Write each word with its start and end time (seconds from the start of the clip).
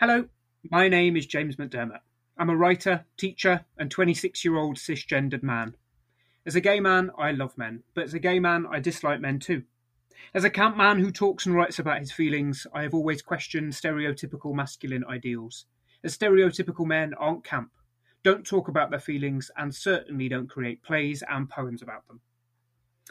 Hello, 0.00 0.26
my 0.70 0.88
name 0.88 1.16
is 1.16 1.26
James 1.26 1.56
McDermott. 1.56 2.02
I'm 2.36 2.50
a 2.50 2.56
writer, 2.56 3.04
teacher, 3.16 3.64
and 3.76 3.90
26 3.90 4.44
year 4.44 4.56
old 4.56 4.76
cisgendered 4.76 5.42
man. 5.42 5.74
As 6.46 6.54
a 6.54 6.60
gay 6.60 6.78
man, 6.78 7.10
I 7.18 7.32
love 7.32 7.58
men, 7.58 7.82
but 7.94 8.04
as 8.04 8.14
a 8.14 8.20
gay 8.20 8.38
man, 8.38 8.64
I 8.70 8.78
dislike 8.78 9.20
men 9.20 9.40
too. 9.40 9.64
As 10.32 10.44
a 10.44 10.50
camp 10.50 10.76
man 10.76 11.00
who 11.00 11.10
talks 11.10 11.46
and 11.46 11.54
writes 11.56 11.80
about 11.80 11.98
his 11.98 12.12
feelings, 12.12 12.64
I 12.72 12.82
have 12.82 12.94
always 12.94 13.22
questioned 13.22 13.72
stereotypical 13.72 14.54
masculine 14.54 15.04
ideals. 15.04 15.64
As 16.04 16.16
stereotypical 16.16 16.86
men 16.86 17.12
aren't 17.14 17.42
camp, 17.42 17.72
don't 18.22 18.46
talk 18.46 18.68
about 18.68 18.90
their 18.90 19.00
feelings, 19.00 19.50
and 19.56 19.74
certainly 19.74 20.28
don't 20.28 20.48
create 20.48 20.80
plays 20.84 21.24
and 21.28 21.50
poems 21.50 21.82
about 21.82 22.06
them. 22.06 22.20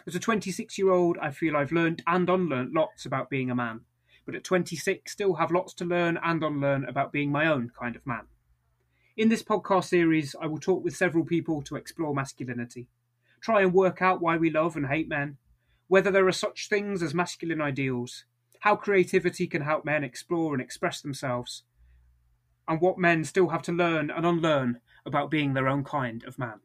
As 0.08 0.16
a 0.16 0.22
26 0.22 0.78
year 0.78 0.92
old, 0.92 1.18
I 1.18 1.32
feel 1.32 1.58
I've 1.58 1.74
learned 1.74 2.02
and 2.08 2.30
unlearned 2.30 2.74
lots 2.74 3.06
about 3.06 3.30
being 3.30 3.52
a 3.52 3.56
man, 3.56 3.82
but 4.28 4.36
at 4.36 4.44
26, 4.44 5.10
still 5.10 5.36
have 5.36 5.52
lots 5.52 5.74
to 5.74 5.86
learn 5.86 6.20
and 6.22 6.44
unlearn 6.44 6.84
about 6.84 7.14
being 7.14 7.32
my 7.32 7.48
own 7.48 7.72
kind 7.80 7.96
of 7.96 8.06
man. 8.06 8.24
In 9.16 9.30
this 9.30 9.42
podcast 9.42 9.86
series, 9.86 10.36
I 10.40 10.48
will 10.48 10.60
talk 10.60 10.84
with 10.84 10.98
several 10.98 11.24
people 11.24 11.62
to 11.62 11.78
explore 11.78 12.14
masculinity, 12.14 12.90
try 13.40 13.62
and 13.62 13.74
work 13.74 14.02
out 14.02 14.22
why 14.22 14.36
we 14.36 14.50
love 14.50 14.76
and 14.76 14.88
hate 14.88 15.08
men, 15.08 15.38
whether 15.88 16.12
there 16.12 16.28
are 16.28 16.34
such 16.34 16.68
things 16.68 17.02
as 17.02 17.14
masculine 17.14 17.62
ideals, 17.62 18.26
how 18.60 18.76
creativity 18.76 19.48
can 19.48 19.62
help 19.62 19.86
men 19.86 20.04
explore 20.04 20.54
and 20.54 20.62
express 20.62 21.00
themselves, 21.00 21.64
and 22.68 22.82
what 22.82 22.98
men 22.98 23.24
still 23.24 23.48
have 23.48 23.62
to 23.62 23.72
learn 23.72 24.12
and 24.12 24.26
unlearn 24.26 24.82
about 25.06 25.32
being 25.32 25.54
their 25.54 25.70
own 25.70 25.86
kind 25.86 26.26
of 26.26 26.38
man. 26.38 26.60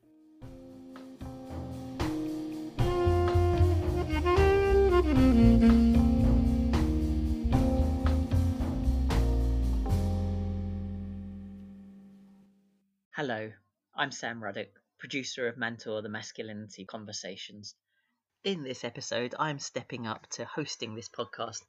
Hello, 13.15 13.53
I'm 13.95 14.11
Sam 14.11 14.43
Ruddock, 14.43 14.71
producer 14.99 15.47
of 15.47 15.59
Mentor 15.59 16.01
the 16.01 16.09
Masculinity 16.09 16.87
Conversations. 16.87 17.75
In 18.43 18.63
this 18.63 18.85
episode, 18.85 19.35
I'm 19.39 19.59
stepping 19.59 20.07
up 20.07 20.27
to 20.31 20.47
hosting 20.47 20.95
this 20.95 21.11
podcast 21.11 21.61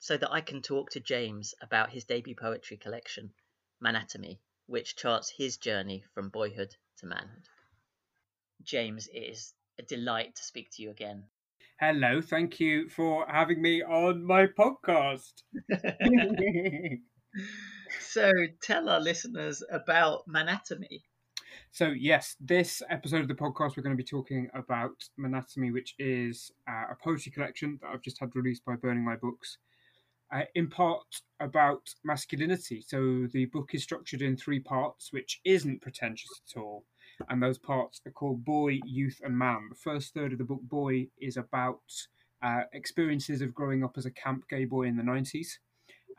so 0.00 0.16
that 0.16 0.32
I 0.32 0.40
can 0.40 0.60
talk 0.60 0.90
to 0.90 1.00
James 1.00 1.54
about 1.62 1.92
his 1.92 2.02
debut 2.02 2.34
poetry 2.34 2.78
collection, 2.78 3.30
Manatomy, 3.80 4.40
which 4.66 4.96
charts 4.96 5.30
his 5.30 5.56
journey 5.58 6.02
from 6.14 6.30
boyhood 6.30 6.74
to 6.96 7.06
manhood. 7.06 7.46
James, 8.64 9.06
it 9.06 9.20
is 9.20 9.54
a 9.78 9.84
delight 9.84 10.34
to 10.34 10.42
speak 10.42 10.70
to 10.72 10.82
you 10.82 10.90
again. 10.90 11.22
Hello, 11.78 12.20
thank 12.20 12.58
you 12.58 12.88
for 12.88 13.24
having 13.28 13.62
me 13.62 13.84
on 13.84 14.24
my 14.24 14.48
podcast. 14.48 15.44
so, 18.00 18.32
tell 18.60 18.88
our 18.88 19.00
listeners 19.00 19.62
about 19.70 20.26
Manatomy. 20.28 21.02
So, 21.70 21.88
yes, 21.88 22.36
this 22.40 22.82
episode 22.90 23.22
of 23.22 23.28
the 23.28 23.34
podcast, 23.34 23.76
we're 23.76 23.82
going 23.82 23.96
to 23.96 24.02
be 24.02 24.04
talking 24.04 24.48
about 24.54 25.08
Manatomy, 25.18 25.72
which 25.72 25.94
is 25.98 26.50
uh, 26.68 26.92
a 26.92 26.96
poetry 27.02 27.32
collection 27.32 27.78
that 27.82 27.88
I've 27.92 28.02
just 28.02 28.18
had 28.20 28.34
released 28.34 28.64
by 28.64 28.76
Burning 28.76 29.06
Eye 29.08 29.16
Books, 29.16 29.58
uh, 30.32 30.42
in 30.54 30.68
part 30.68 31.22
about 31.40 31.94
masculinity. 32.04 32.82
So, 32.86 33.26
the 33.32 33.46
book 33.46 33.70
is 33.74 33.82
structured 33.82 34.22
in 34.22 34.36
three 34.36 34.60
parts, 34.60 35.12
which 35.12 35.40
isn't 35.44 35.82
pretentious 35.82 36.40
at 36.50 36.60
all. 36.60 36.84
And 37.28 37.42
those 37.42 37.58
parts 37.58 38.00
are 38.06 38.12
called 38.12 38.44
Boy, 38.44 38.80
Youth, 38.84 39.20
and 39.24 39.36
Man. 39.36 39.68
The 39.70 39.74
first 39.74 40.14
third 40.14 40.32
of 40.32 40.38
the 40.38 40.44
book, 40.44 40.62
Boy, 40.62 41.08
is 41.20 41.36
about 41.36 41.80
uh, 42.42 42.62
experiences 42.72 43.42
of 43.42 43.54
growing 43.54 43.82
up 43.82 43.98
as 43.98 44.06
a 44.06 44.10
camp 44.10 44.48
gay 44.48 44.64
boy 44.64 44.84
in 44.84 44.96
the 44.96 45.02
90s. 45.02 45.58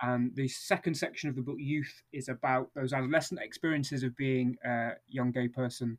And 0.01 0.33
the 0.35 0.47
second 0.47 0.95
section 0.95 1.29
of 1.29 1.35
the 1.35 1.41
book, 1.41 1.57
Youth, 1.59 2.03
is 2.13 2.29
about 2.29 2.69
those 2.73 2.93
adolescent 2.93 3.41
experiences 3.41 4.03
of 4.03 4.15
being 4.15 4.57
a 4.65 4.91
young 5.07 5.31
gay 5.31 5.47
person 5.47 5.97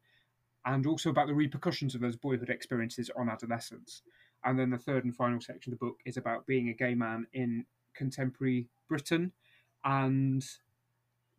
and 0.65 0.87
also 0.87 1.11
about 1.11 1.27
the 1.27 1.35
repercussions 1.35 1.95
of 1.95 2.01
those 2.01 2.17
boyhood 2.17 2.51
experiences 2.51 3.11
on 3.17 3.29
adolescence. 3.29 4.03
And 4.45 4.59
then 4.59 4.71
the 4.71 4.79
third 4.79 5.05
and 5.05 5.15
final 5.15 5.41
section 5.41 5.73
of 5.73 5.79
the 5.79 5.85
book 5.85 5.97
is 6.07 6.17
about 6.17 6.47
being 6.47 6.69
a 6.69 6.75
gay 6.75 6.95
man 6.95 7.27
in 7.33 7.65
contemporary 7.95 8.69
Britain 8.89 9.33
and 9.85 10.45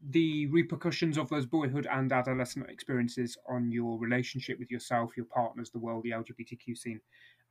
the 0.09 0.47
repercussions 0.47 1.17
of 1.17 1.29
those 1.29 1.45
boyhood 1.45 1.87
and 1.91 2.11
adolescent 2.11 2.69
experiences 2.69 3.37
on 3.47 3.71
your 3.71 3.99
relationship 3.99 4.57
with 4.59 4.71
yourself, 4.71 5.15
your 5.15 5.27
partners, 5.27 5.69
the 5.69 5.79
world, 5.79 6.03
the 6.03 6.11
LGBTQ 6.11 6.77
scene 6.77 7.01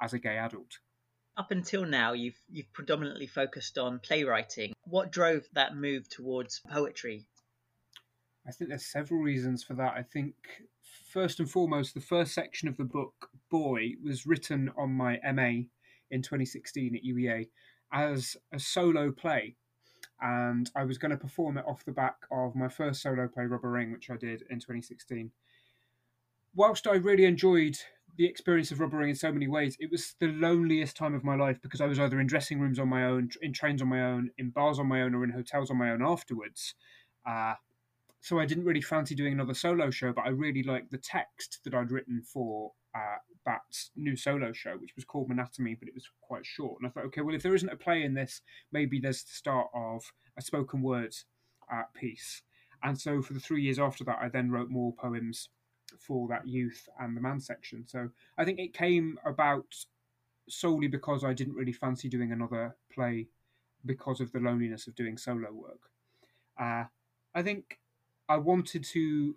as 0.01 0.13
a 0.13 0.19
gay 0.19 0.37
adult 0.37 0.79
up 1.37 1.51
until 1.51 1.85
now 1.85 2.13
you've 2.13 2.41
you've 2.51 2.73
predominantly 2.73 3.27
focused 3.27 3.79
on 3.79 4.01
playwriting. 4.01 4.73
What 4.85 5.13
drove 5.13 5.49
that 5.55 5.77
move 5.77 6.09
towards 6.09 6.61
poetry? 6.71 7.27
I 8.47 8.53
think 8.53 8.71
there's 8.71 8.87
several 8.87 9.21
reasons 9.21 9.63
for 9.63 9.75
that. 9.75 9.95
I 9.97 10.03
think 10.03 10.35
first 11.11 11.41
and 11.41 11.51
foremost, 11.51 11.95
the 11.95 12.01
first 12.01 12.33
section 12.35 12.69
of 12.69 12.77
the 12.77 12.85
book, 12.85 13.29
Boy, 13.51 13.93
was 14.03 14.27
written 14.27 14.71
on 14.77 14.93
my 14.93 15.19
MA 15.33 15.67
in 16.11 16.23
2016 16.23 16.97
at 16.97 17.03
UEA 17.05 17.49
as 17.93 18.37
a 18.53 18.59
solo 18.59 19.11
play. 19.11 19.57
And 20.21 20.71
I 20.77 20.85
was 20.85 20.99
going 20.99 21.11
to 21.11 21.17
perform 21.17 21.59
it 21.59 21.65
off 21.67 21.85
the 21.85 21.93
back 21.93 22.17
of 22.31 22.55
my 22.55 22.69
first 22.69 23.03
solo 23.03 23.29
play, 23.29 23.45
Rubber 23.45 23.71
Ring, 23.71 23.93
which 23.93 24.11
I 24.11 24.17
did 24.17 24.43
in 24.51 24.59
2016. 24.59 25.31
Whilst 26.55 26.87
I 26.87 26.95
really 26.95 27.25
enjoyed 27.25 27.79
the 28.21 28.27
experience 28.27 28.71
of 28.71 28.81
Ring 28.81 29.09
in 29.09 29.15
so 29.15 29.33
many 29.33 29.49
ways. 29.49 29.79
It 29.81 29.91
was 29.91 30.15
the 30.21 30.27
loneliest 30.29 30.95
time 30.95 31.15
of 31.15 31.25
my 31.25 31.37
life 31.37 31.57
because 31.63 31.81
I 31.81 31.87
was 31.87 31.99
either 31.99 32.21
in 32.21 32.27
dressing 32.27 32.61
rooms 32.61 32.79
on 32.79 32.87
my 32.87 33.07
own, 33.07 33.31
in 33.41 33.55
trains 33.55 33.81
on 33.81 33.89
my 33.89 34.05
own, 34.05 34.31
in 34.37 34.51
bars 34.51 34.79
on 34.79 34.89
my 34.89 35.01
own, 35.01 35.15
or 35.15 35.25
in 35.25 35.31
hotels 35.31 35.71
on 35.71 35.79
my 35.79 35.91
own 35.91 36.03
afterwards. 36.03 36.75
Uh, 37.27 37.55
so 38.21 38.39
I 38.39 38.45
didn't 38.45 38.67
really 38.67 38.83
fancy 38.83 39.15
doing 39.15 39.33
another 39.33 39.55
solo 39.55 39.91
show, 39.91 40.13
but 40.13 40.27
I 40.27 40.29
really 40.29 40.63
liked 40.63 40.91
the 40.91 40.99
text 40.99 41.61
that 41.65 41.73
I'd 41.73 41.91
written 41.91 42.21
for 42.21 42.73
uh, 42.95 43.17
Bat's 43.47 43.91
new 43.97 44.17
solo 44.17 44.53
show, 44.53 44.77
which 44.77 44.95
was 44.97 45.07
called 45.07 45.31
Manatomy, 45.31 45.79
but 45.79 45.89
it 45.89 45.95
was 45.95 46.07
quite 46.21 46.45
short. 46.45 46.77
And 46.79 46.87
I 46.87 46.91
thought, 46.91 47.07
okay, 47.07 47.23
well, 47.23 47.35
if 47.35 47.43
there 47.43 47.55
isn't 47.55 47.73
a 47.73 47.77
play 47.77 48.03
in 48.03 48.13
this, 48.13 48.43
maybe 48.71 49.01
there's 49.01 49.23
the 49.23 49.33
start 49.33 49.69
of 49.75 50.13
a 50.37 50.43
spoken 50.43 50.83
word 50.83 51.15
uh, 51.73 51.85
piece. 51.99 52.43
And 52.83 53.01
so 53.01 53.23
for 53.23 53.33
the 53.33 53.41
three 53.41 53.63
years 53.63 53.79
after 53.79 54.05
that, 54.05 54.19
I 54.21 54.29
then 54.29 54.51
wrote 54.51 54.69
more 54.69 54.93
poems 54.93 55.49
for 55.99 56.29
that 56.29 56.47
youth 56.47 56.89
and 56.99 57.17
the 57.17 57.21
man 57.21 57.41
section. 57.41 57.87
So 57.87 58.09
I 58.39 58.45
think 58.45 58.59
it 58.59 58.75
came 58.75 59.19
about 59.25 59.67
solely 60.49 60.89
because 60.89 61.25
I 61.25 61.33
didn't 61.33 61.55
really 61.55 61.73
fancy 61.73 62.09
doing 62.09 62.33
another 62.33 62.77
play 62.93 63.29
because 63.87 64.21
of 64.21 64.33
the 64.33 64.41
loneliness 64.41 64.87
of 64.87 64.95
doing 64.95 65.17
solo 65.17 65.53
work. 65.53 65.81
Uh, 66.59 66.85
I 67.35 67.43
think 67.43 67.79
I 68.29 68.37
wanted 68.37 68.85
to 68.85 69.35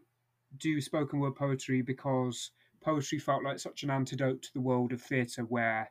do 0.57 0.81
spoken 0.81 1.19
word 1.19 1.35
poetry 1.35 1.81
because 1.81 2.51
poetry 2.81 3.19
felt 3.19 3.43
like 3.43 3.59
such 3.59 3.83
an 3.83 3.89
antidote 3.89 4.41
to 4.43 4.53
the 4.53 4.61
world 4.61 4.91
of 4.91 5.01
theatre 5.01 5.43
where 5.43 5.89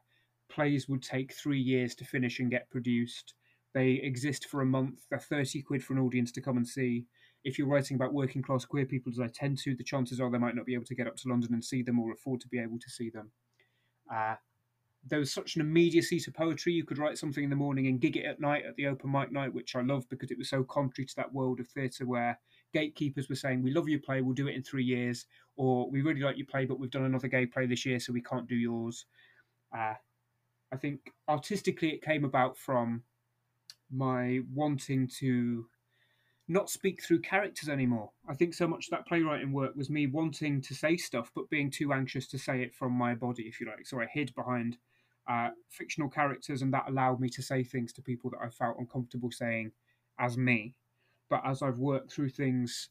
plays 0.49 0.89
would 0.89 1.03
take 1.03 1.33
three 1.33 1.61
years 1.61 1.95
to 1.97 2.05
finish 2.05 2.39
and 2.39 2.51
get 2.51 2.71
produced. 2.71 3.35
They 3.73 3.93
exist 3.93 4.49
for 4.49 4.61
a 4.61 4.67
month, 4.67 5.01
they're 5.09 5.19
30 5.19 5.63
quid 5.63 5.83
for 5.83 5.95
an 5.95 6.01
audience 6.01 6.31
to 6.33 6.43
come 6.43 6.59
and 6.59 6.69
see 6.69 7.07
if 7.45 7.59
you're 7.59 7.69
writing 7.69 7.97
about 7.97 8.13
working 8.13 8.43
class 8.43 8.65
queer 8.65 8.87
people, 8.87 9.11
as 9.13 9.21
I 9.21 9.29
tend 9.29 9.59
to, 9.59 9.75
the 9.75 9.85
chances 9.85 10.21
are 10.21 10.31
they 10.31 10.39
might 10.39 10.55
not 10.55 10.67
be 10.67 10.75
able 10.75 10.85
to 10.85 10.95
get 10.95 11.07
up 11.07 11.17
to 11.17 11.29
London 11.29 11.55
and 11.55 11.65
see 11.65 11.83
them 11.83 11.99
or 11.99 12.13
afford 12.13 12.41
to 12.43 12.49
be 12.49 12.59
able 12.59 12.79
to 12.79 12.91
see 12.91 13.11
them. 13.11 13.31
Uh, 14.13 14.37
there 15.05 15.19
was 15.19 15.33
such 15.33 15.57
an 15.57 15.63
immediacy 15.63 16.21
to 16.21 16.31
poetry. 16.31 16.73
You 16.73 16.85
could 16.85 16.99
write 16.99 17.19
something 17.19 17.43
in 17.43 17.51
the 17.51 17.57
morning 17.57 17.89
and 17.89 18.01
gig 18.01 18.17
it 18.17 18.25
at 18.25 18.41
night 18.41 18.65
at 18.65 18.77
the 18.77 18.87
open 18.87 19.11
mic 19.11 19.33
night, 19.33 19.53
which 19.53 19.75
I 19.75 19.83
love 19.83 20.09
because 20.09 20.31
it 20.31 20.39
was 20.39 20.49
so 20.49 20.63
contrary 20.63 21.07
to 21.07 21.17
that 21.17 21.33
world 21.33 21.59
of 21.59 21.67
theatre 21.69 22.07
where 22.07 22.39
gatekeepers 22.73 23.29
were 23.29 23.35
saying, 23.35 23.63
We 23.63 23.73
love 23.73 23.89
your 23.89 24.01
play, 24.01 24.21
we'll 24.21 24.35
do 24.35 24.47
it 24.47 24.55
in 24.55 24.63
three 24.63 24.85
years, 24.85 25.27
or 25.57 25.91
We 25.91 26.03
really 26.03 26.21
like 26.21 26.37
your 26.37 26.47
play, 26.47 26.67
but 26.67 26.79
we've 26.79 26.91
done 26.91 27.05
another 27.05 27.29
gay 27.29 27.47
play 27.47 27.67
this 27.67 27.85
year, 27.85 27.99
so 27.99 28.13
we 28.13 28.23
can't 28.23 28.49
do 28.49 28.55
yours. 28.55 29.07
Uh, 29.77 29.95
I 30.73 30.77
think 30.77 31.13
artistically 31.29 31.91
it 31.91 32.03
came 32.03 32.25
about 32.25 32.57
from 32.57 33.03
my 33.91 34.41
wanting 34.55 35.09
to 35.19 35.67
not 36.49 36.71
speak 36.71 37.03
through 37.03 37.21
characters 37.21 37.69
anymore. 37.69 38.11
I 38.29 38.35
think 38.35 38.55
so 38.55 38.67
much 38.67 38.89
that 38.91 39.07
playwriting 39.07 39.53
work 39.53 39.75
was 39.77 39.91
me 39.91 40.07
wanting 40.07 40.61
to 40.63 40.75
say 40.75 40.97
stuff, 40.97 41.31
but 41.35 41.49
being 41.51 41.71
too 41.71 41.93
anxious 41.93 42.27
to 42.29 42.39
say 42.39 42.63
it 42.63 42.75
from 42.75 42.93
my 42.93 43.15
body, 43.15 43.45
if 43.45 43.61
you 43.61 43.67
like. 43.67 43.87
So 43.87 44.01
I 44.01 44.07
hid 44.07 44.35
behind 44.35 44.77
uh, 45.29 45.51
fictional 45.69 46.09
characters, 46.09 46.63
and 46.63 46.73
that 46.75 46.89
allowed 46.89 47.21
me 47.21 47.29
to 47.31 47.43
say 47.43 47.63
things 47.63 47.93
to 47.95 48.03
people 48.03 48.31
that 48.31 48.41
I 48.45 48.51
felt 48.51 48.79
uncomfortable 48.79 49.31
saying 49.31 49.73
as 50.19 50.37
me. 50.37 50.75
But 51.31 51.43
as 51.47 51.63
I've 51.63 51.79
worked 51.79 52.13
through 52.13 52.31
things, 52.31 52.91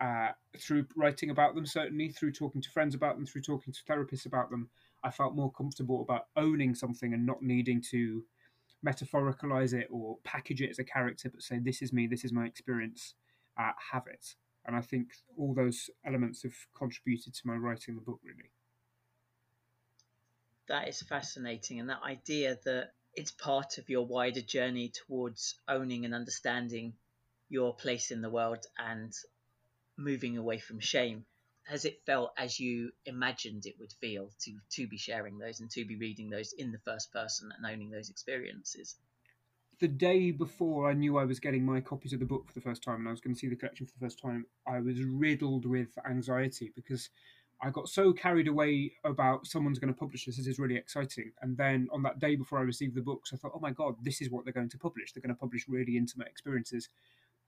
uh, 0.00 0.30
through 0.58 0.86
writing 0.96 1.30
about 1.30 1.54
them, 1.54 1.64
certainly 1.64 2.08
through 2.08 2.32
talking 2.32 2.60
to 2.60 2.70
friends 2.70 2.94
about 2.94 3.16
them, 3.16 3.26
through 3.26 3.42
talking 3.42 3.72
to 3.72 3.82
therapists 3.84 4.26
about 4.26 4.50
them, 4.50 4.68
I 5.04 5.10
felt 5.10 5.36
more 5.36 5.52
comfortable 5.52 6.02
about 6.02 6.26
owning 6.36 6.74
something 6.74 7.14
and 7.14 7.24
not 7.24 7.42
needing 7.42 7.80
to 7.90 8.24
metaphoricalize 8.86 9.72
it 9.72 9.88
or 9.90 10.18
package 10.24 10.62
it 10.62 10.70
as 10.70 10.78
a 10.78 10.84
character, 10.84 11.30
but 11.30 11.42
say, 11.42 11.58
this 11.58 11.82
is 11.82 11.92
me, 11.92 12.06
this 12.06 12.24
is 12.24 12.32
my 12.32 12.46
experience, 12.46 13.14
uh, 13.58 13.72
have 13.92 14.04
it. 14.06 14.34
And 14.66 14.76
I 14.76 14.80
think 14.80 15.08
all 15.36 15.54
those 15.54 15.90
elements 16.06 16.42
have 16.42 16.54
contributed 16.76 17.34
to 17.34 17.40
my 17.44 17.54
writing 17.54 17.94
the 17.94 18.02
book, 18.02 18.20
really. 18.22 18.50
That 20.68 20.88
is 20.88 21.00
fascinating. 21.02 21.80
And 21.80 21.88
that 21.88 22.02
idea 22.04 22.58
that 22.64 22.90
it's 23.14 23.30
part 23.30 23.78
of 23.78 23.88
your 23.88 24.06
wider 24.06 24.42
journey 24.42 24.92
towards 25.06 25.54
owning 25.66 26.04
and 26.04 26.14
understanding 26.14 26.92
your 27.48 27.74
place 27.74 28.10
in 28.10 28.20
the 28.20 28.30
world 28.30 28.66
and 28.78 29.12
moving 29.96 30.36
away 30.36 30.58
from 30.58 30.78
shame 30.78 31.24
has 31.68 31.84
it 31.84 32.00
felt 32.06 32.32
as 32.36 32.58
you 32.58 32.90
imagined 33.06 33.66
it 33.66 33.74
would 33.78 33.92
feel 34.00 34.30
to 34.40 34.52
to 34.70 34.86
be 34.86 34.96
sharing 34.96 35.38
those 35.38 35.60
and 35.60 35.70
to 35.70 35.84
be 35.84 35.96
reading 35.96 36.30
those 36.30 36.52
in 36.54 36.72
the 36.72 36.78
first 36.78 37.12
person 37.12 37.50
and 37.56 37.66
owning 37.66 37.90
those 37.90 38.10
experiences 38.10 38.96
the 39.80 39.88
day 39.88 40.30
before 40.30 40.90
I 40.90 40.94
knew 40.94 41.18
I 41.18 41.24
was 41.24 41.38
getting 41.38 41.64
my 41.64 41.80
copies 41.80 42.12
of 42.12 42.20
the 42.20 42.26
book 42.26 42.46
for 42.46 42.52
the 42.52 42.60
first 42.60 42.82
time 42.82 42.96
and 42.96 43.08
I 43.08 43.12
was 43.12 43.20
going 43.20 43.34
to 43.34 43.38
see 43.38 43.48
the 43.48 43.56
collection 43.56 43.86
for 43.86 43.92
the 43.98 44.04
first 44.04 44.20
time, 44.20 44.46
I 44.66 44.80
was 44.80 45.00
riddled 45.02 45.66
with 45.66 45.88
anxiety 46.08 46.72
because 46.74 47.10
I 47.60 47.70
got 47.70 47.88
so 47.88 48.12
carried 48.12 48.48
away 48.48 48.92
about 49.04 49.46
someone's 49.46 49.78
going 49.78 49.92
to 49.92 49.98
publish 49.98 50.26
this. 50.26 50.36
This 50.36 50.46
is 50.46 50.58
really 50.58 50.76
exciting. 50.76 51.32
And 51.42 51.56
then 51.56 51.88
on 51.92 52.02
that 52.02 52.20
day 52.20 52.36
before 52.36 52.58
I 52.58 52.62
received 52.62 52.94
the 52.94 53.02
books, 53.02 53.32
I 53.32 53.36
thought, 53.36 53.52
oh 53.54 53.60
my 53.60 53.72
God, 53.72 53.96
this 54.02 54.20
is 54.20 54.30
what 54.30 54.44
they're 54.44 54.52
going 54.52 54.68
to 54.68 54.78
publish. 54.78 55.12
They're 55.12 55.22
going 55.22 55.34
to 55.34 55.40
publish 55.40 55.66
really 55.68 55.96
intimate 55.96 56.28
experiences. 56.28 56.88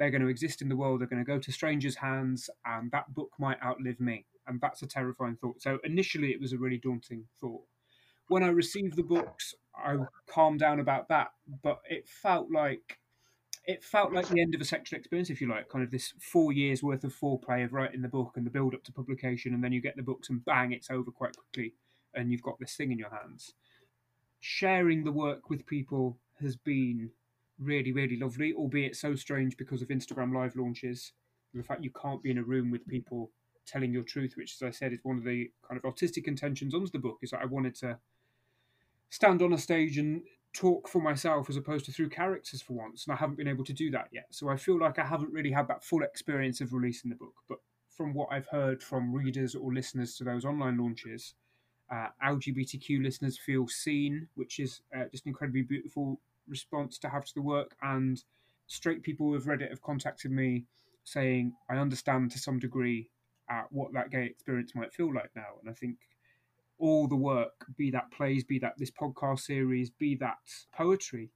They're 0.00 0.10
going 0.10 0.22
to 0.22 0.28
exist 0.28 0.62
in 0.62 0.70
the 0.70 0.76
world. 0.76 1.00
They're 1.00 1.06
going 1.06 1.22
to 1.22 1.30
go 1.30 1.38
to 1.38 1.52
strangers' 1.52 1.96
hands, 1.96 2.48
and 2.64 2.90
that 2.90 3.12
book 3.14 3.32
might 3.38 3.62
outlive 3.62 4.00
me. 4.00 4.24
And 4.46 4.58
that's 4.58 4.80
a 4.80 4.86
terrifying 4.86 5.36
thought. 5.36 5.60
So 5.60 5.78
initially, 5.84 6.30
it 6.30 6.40
was 6.40 6.54
a 6.54 6.58
really 6.58 6.78
daunting 6.78 7.26
thought. 7.38 7.64
When 8.28 8.42
I 8.42 8.48
received 8.48 8.96
the 8.96 9.02
books, 9.02 9.54
I 9.76 9.98
calmed 10.26 10.60
down 10.60 10.80
about 10.80 11.08
that, 11.10 11.32
but 11.62 11.80
it 11.88 12.08
felt 12.08 12.50
like 12.50 12.98
it 13.66 13.84
felt 13.84 14.14
like 14.14 14.28
the 14.28 14.40
end 14.40 14.54
of 14.54 14.60
a 14.62 14.64
sexual 14.64 14.98
experience, 14.98 15.28
if 15.28 15.40
you 15.40 15.48
like, 15.48 15.68
kind 15.68 15.84
of 15.84 15.90
this 15.90 16.14
four 16.18 16.50
years 16.50 16.82
worth 16.82 17.04
of 17.04 17.14
foreplay 17.14 17.62
of 17.62 17.74
writing 17.74 18.00
the 18.00 18.08
book 18.08 18.32
and 18.36 18.46
the 18.46 18.50
build 18.50 18.74
up 18.74 18.82
to 18.84 18.92
publication, 18.92 19.52
and 19.52 19.62
then 19.62 19.70
you 19.70 19.82
get 19.82 19.96
the 19.96 20.02
books 20.02 20.30
and 20.30 20.42
bang, 20.46 20.72
it's 20.72 20.90
over 20.90 21.10
quite 21.10 21.36
quickly, 21.36 21.74
and 22.14 22.32
you've 22.32 22.42
got 22.42 22.58
this 22.58 22.74
thing 22.74 22.90
in 22.90 22.98
your 22.98 23.10
hands. 23.10 23.52
Sharing 24.40 25.04
the 25.04 25.12
work 25.12 25.50
with 25.50 25.66
people 25.66 26.16
has 26.40 26.56
been 26.56 27.10
really, 27.60 27.92
really 27.92 28.16
lovely, 28.16 28.52
albeit 28.54 28.96
so 28.96 29.14
strange 29.14 29.56
because 29.56 29.82
of 29.82 29.88
Instagram 29.88 30.34
live 30.34 30.56
launches. 30.56 31.12
The 31.54 31.62
fact 31.62 31.84
you 31.84 31.90
can't 31.90 32.22
be 32.22 32.30
in 32.30 32.38
a 32.38 32.42
room 32.42 32.70
with 32.70 32.86
people 32.86 33.30
telling 33.66 33.92
your 33.92 34.02
truth, 34.02 34.34
which, 34.36 34.54
as 34.54 34.62
I 34.62 34.70
said, 34.70 34.92
is 34.92 35.00
one 35.02 35.18
of 35.18 35.24
the 35.24 35.50
kind 35.66 35.78
of 35.78 35.84
artistic 35.84 36.26
intentions 36.26 36.74
on 36.74 36.86
the 36.92 36.98
book, 36.98 37.18
is 37.22 37.30
that 37.30 37.42
I 37.42 37.46
wanted 37.46 37.74
to 37.76 37.98
stand 39.10 39.42
on 39.42 39.52
a 39.52 39.58
stage 39.58 39.98
and 39.98 40.22
talk 40.52 40.88
for 40.88 41.00
myself 41.00 41.48
as 41.48 41.56
opposed 41.56 41.84
to 41.84 41.92
through 41.92 42.08
characters 42.08 42.62
for 42.62 42.72
once, 42.72 43.06
and 43.06 43.14
I 43.14 43.16
haven't 43.16 43.36
been 43.36 43.48
able 43.48 43.64
to 43.64 43.72
do 43.72 43.90
that 43.90 44.08
yet. 44.12 44.26
So 44.30 44.48
I 44.48 44.56
feel 44.56 44.78
like 44.78 44.98
I 44.98 45.04
haven't 45.04 45.32
really 45.32 45.50
had 45.50 45.68
that 45.68 45.84
full 45.84 46.02
experience 46.02 46.60
of 46.60 46.72
releasing 46.72 47.10
the 47.10 47.16
book. 47.16 47.34
But 47.48 47.58
from 47.88 48.14
what 48.14 48.28
I've 48.30 48.46
heard 48.46 48.82
from 48.82 49.12
readers 49.12 49.54
or 49.54 49.72
listeners 49.72 50.16
to 50.16 50.24
those 50.24 50.44
online 50.44 50.78
launches, 50.78 51.34
uh, 51.90 52.08
LGBTQ 52.24 53.02
listeners 53.02 53.38
feel 53.38 53.66
seen, 53.66 54.28
which 54.34 54.60
is 54.60 54.80
uh, 54.96 55.04
just 55.10 55.26
incredibly 55.26 55.62
beautiful 55.62 56.20
response 56.50 56.98
to 56.98 57.08
have 57.08 57.24
to 57.24 57.34
the 57.34 57.42
work. 57.42 57.74
And 57.82 58.22
straight 58.66 59.02
people 59.02 59.26
who 59.26 59.34
have 59.34 59.46
read 59.46 59.62
it 59.62 59.70
have 59.70 59.82
contacted 59.82 60.30
me 60.30 60.64
saying, 61.04 61.54
I 61.68 61.76
understand 61.76 62.30
to 62.32 62.38
some 62.38 62.58
degree 62.58 63.10
uh, 63.50 63.62
what 63.70 63.92
that 63.94 64.10
gay 64.10 64.26
experience 64.26 64.74
might 64.74 64.92
feel 64.92 65.12
like 65.12 65.30
now. 65.34 65.58
And 65.60 65.70
I 65.70 65.74
think 65.74 65.96
all 66.78 67.08
the 67.08 67.16
work, 67.16 67.66
be 67.76 67.90
that 67.90 68.10
plays, 68.10 68.44
be 68.44 68.58
that 68.60 68.74
this 68.78 68.90
podcast 68.90 69.40
series, 69.40 69.90
be 69.90 70.14
that 70.16 70.38
poetry, 70.74 71.30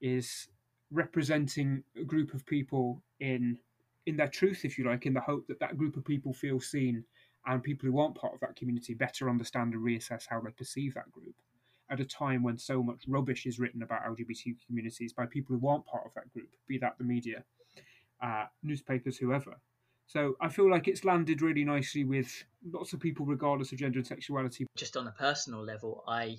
is 0.00 0.48
representing 0.90 1.82
a 2.00 2.04
group 2.04 2.34
of 2.34 2.46
people 2.46 3.02
in 3.20 3.58
in 4.06 4.16
their 4.16 4.28
truth, 4.28 4.64
if 4.64 4.78
you 4.78 4.84
like, 4.84 5.04
in 5.04 5.12
the 5.12 5.20
hope 5.20 5.46
that 5.48 5.60
that 5.60 5.76
group 5.76 5.94
of 5.98 6.04
people 6.04 6.32
feel 6.32 6.58
seen 6.58 7.04
and 7.44 7.62
people 7.62 7.86
who 7.86 7.98
aren't 7.98 8.14
part 8.14 8.32
of 8.32 8.40
that 8.40 8.56
community 8.56 8.94
better 8.94 9.28
understand 9.28 9.74
and 9.74 9.84
reassess 9.84 10.24
how 10.26 10.40
they 10.40 10.50
perceive 10.52 10.94
that 10.94 11.10
group 11.12 11.34
at 11.90 12.00
a 12.00 12.04
time 12.04 12.42
when 12.42 12.58
so 12.58 12.82
much 12.82 13.04
rubbish 13.08 13.46
is 13.46 13.58
written 13.58 13.82
about 13.82 14.04
LGBT 14.04 14.56
communities 14.66 15.12
by 15.12 15.26
people 15.26 15.56
who 15.56 15.68
aren't 15.68 15.86
part 15.86 16.04
of 16.06 16.12
that 16.14 16.32
group, 16.32 16.48
be 16.66 16.78
that 16.78 16.96
the 16.98 17.04
media, 17.04 17.44
uh, 18.22 18.44
newspapers, 18.62 19.16
whoever. 19.16 19.58
So 20.06 20.36
I 20.40 20.48
feel 20.48 20.70
like 20.70 20.88
it's 20.88 21.04
landed 21.04 21.42
really 21.42 21.64
nicely 21.64 22.04
with 22.04 22.44
lots 22.64 22.92
of 22.92 23.00
people, 23.00 23.26
regardless 23.26 23.72
of 23.72 23.78
gender 23.78 23.98
and 23.98 24.06
sexuality. 24.06 24.66
Just 24.76 24.96
on 24.96 25.06
a 25.06 25.12
personal 25.12 25.62
level, 25.62 26.02
I, 26.08 26.38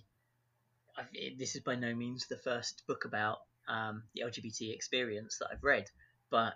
I 0.97 1.03
this 1.37 1.55
is 1.55 1.61
by 1.61 1.75
no 1.75 1.93
means 1.93 2.25
the 2.27 2.37
first 2.37 2.83
book 2.87 3.05
about 3.05 3.37
um, 3.67 4.03
the 4.15 4.23
LGBT 4.23 4.73
experience 4.73 5.37
that 5.39 5.49
I've 5.51 5.63
read, 5.63 5.85
but 6.31 6.53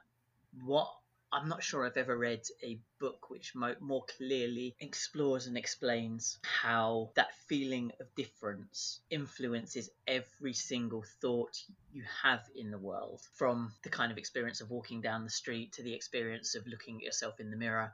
what 0.64 0.88
I'm 1.34 1.50
not 1.50 1.64
sure 1.64 1.84
I've 1.84 1.98
ever 1.98 2.16
read 2.16 2.44
a 2.62 2.80
book 3.00 3.32
which 3.32 3.56
mo- 3.56 3.76
more 3.80 4.06
clearly 4.18 4.76
explores 4.80 5.48
and 5.48 5.58
explains 5.58 6.38
how 6.44 7.10
that 7.16 7.36
feeling 7.48 7.92
of 8.00 8.14
difference 8.14 9.00
influences 9.10 9.90
every 10.06 10.54
single 10.54 11.04
thought 11.22 11.58
you 11.92 12.04
have 12.22 12.48
in 12.54 12.70
the 12.70 12.78
world. 12.78 13.22
From 13.34 13.74
the 13.82 13.90
kind 13.90 14.12
of 14.12 14.20
experience 14.20 14.62
of 14.62 14.70
walking 14.70 15.02
down 15.02 15.24
the 15.24 15.32
street 15.32 15.74
to 15.74 15.82
the 15.82 15.96
experience 15.96 16.54
of 16.54 16.68
looking 16.68 16.98
at 16.98 17.04
yourself 17.04 17.40
in 17.40 17.50
the 17.50 17.58
mirror, 17.58 17.92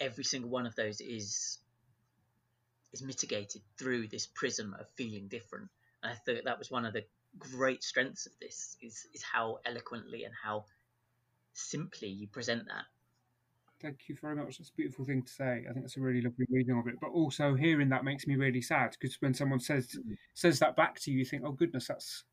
every 0.00 0.24
single 0.24 0.48
one 0.48 0.64
of 0.64 0.74
those 0.74 1.02
is 1.02 1.58
is 2.94 3.02
mitigated 3.02 3.60
through 3.76 4.08
this 4.08 4.26
prism 4.26 4.74
of 4.80 4.88
feeling 4.96 5.28
different. 5.28 5.68
And 6.02 6.12
I 6.12 6.14
thought 6.14 6.44
that 6.44 6.58
was 6.58 6.70
one 6.70 6.86
of 6.86 6.94
the 6.94 7.04
great 7.38 7.84
strengths 7.84 8.24
of 8.24 8.32
this 8.40 8.78
is 8.80 9.06
is 9.12 9.22
how 9.22 9.58
eloquently 9.66 10.24
and 10.24 10.34
how 10.34 10.64
simply 11.52 12.08
you 12.08 12.28
present 12.28 12.66
that. 12.66 12.84
Thank 13.80 14.08
you 14.08 14.16
very 14.20 14.36
much. 14.36 14.58
That's 14.58 14.68
a 14.68 14.74
beautiful 14.74 15.06
thing 15.06 15.22
to 15.22 15.32
say. 15.32 15.64
I 15.68 15.72
think 15.72 15.84
that's 15.84 15.96
a 15.96 16.00
really 16.00 16.20
lovely 16.20 16.46
reading 16.50 16.78
of 16.78 16.86
it. 16.86 17.00
But 17.00 17.10
also 17.10 17.54
hearing 17.54 17.88
that 17.88 18.04
makes 18.04 18.26
me 18.26 18.36
really 18.36 18.60
sad 18.60 18.94
because 19.00 19.16
when 19.22 19.32
someone 19.32 19.60
says 19.60 19.88
mm. 19.88 20.16
says 20.34 20.58
that 20.58 20.76
back 20.76 21.00
to 21.00 21.10
you, 21.10 21.18
you 21.18 21.24
think, 21.24 21.44
"Oh 21.46 21.52
goodness, 21.52 21.88
that's 21.88 22.24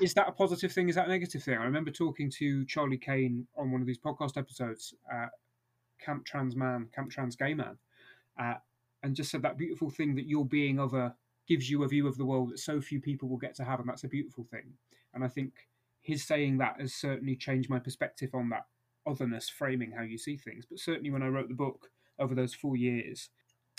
is 0.00 0.14
that 0.14 0.28
a 0.28 0.32
positive 0.32 0.72
thing? 0.72 0.88
Is 0.88 0.96
that 0.96 1.06
a 1.06 1.10
negative 1.10 1.44
thing?" 1.44 1.58
I 1.58 1.64
remember 1.64 1.92
talking 1.92 2.28
to 2.38 2.64
Charlie 2.64 2.98
Kane 2.98 3.46
on 3.56 3.70
one 3.70 3.82
of 3.82 3.86
these 3.86 3.98
podcast 3.98 4.36
episodes, 4.36 4.94
uh, 5.12 5.26
Camp 6.00 6.24
Trans 6.24 6.56
Man, 6.56 6.88
Camp 6.92 7.10
Trans 7.10 7.36
Gay 7.36 7.54
Man, 7.54 7.78
uh, 8.40 8.54
and 9.04 9.14
just 9.14 9.30
said 9.30 9.42
that 9.42 9.56
beautiful 9.56 9.90
thing 9.90 10.16
that 10.16 10.26
your 10.26 10.44
being 10.44 10.80
other 10.80 11.14
gives 11.46 11.70
you 11.70 11.84
a 11.84 11.88
view 11.88 12.08
of 12.08 12.16
the 12.16 12.24
world 12.24 12.50
that 12.50 12.58
so 12.58 12.80
few 12.80 13.00
people 13.00 13.28
will 13.28 13.36
get 13.36 13.54
to 13.54 13.64
have, 13.64 13.78
and 13.78 13.88
that's 13.88 14.04
a 14.04 14.08
beautiful 14.08 14.42
thing. 14.42 14.72
And 15.14 15.22
I 15.22 15.28
think 15.28 15.52
his 16.04 16.22
saying 16.22 16.58
that 16.58 16.76
has 16.78 16.94
certainly 16.94 17.34
changed 17.34 17.70
my 17.70 17.78
perspective 17.78 18.30
on 18.34 18.50
that 18.50 18.66
otherness 19.06 19.48
framing 19.48 19.90
how 19.90 20.02
you 20.02 20.18
see 20.18 20.36
things. 20.36 20.66
But 20.68 20.78
certainly 20.78 21.10
when 21.10 21.22
I 21.22 21.28
wrote 21.28 21.48
the 21.48 21.54
book 21.54 21.88
over 22.18 22.34
those 22.34 22.54
four 22.54 22.76
years, 22.76 23.30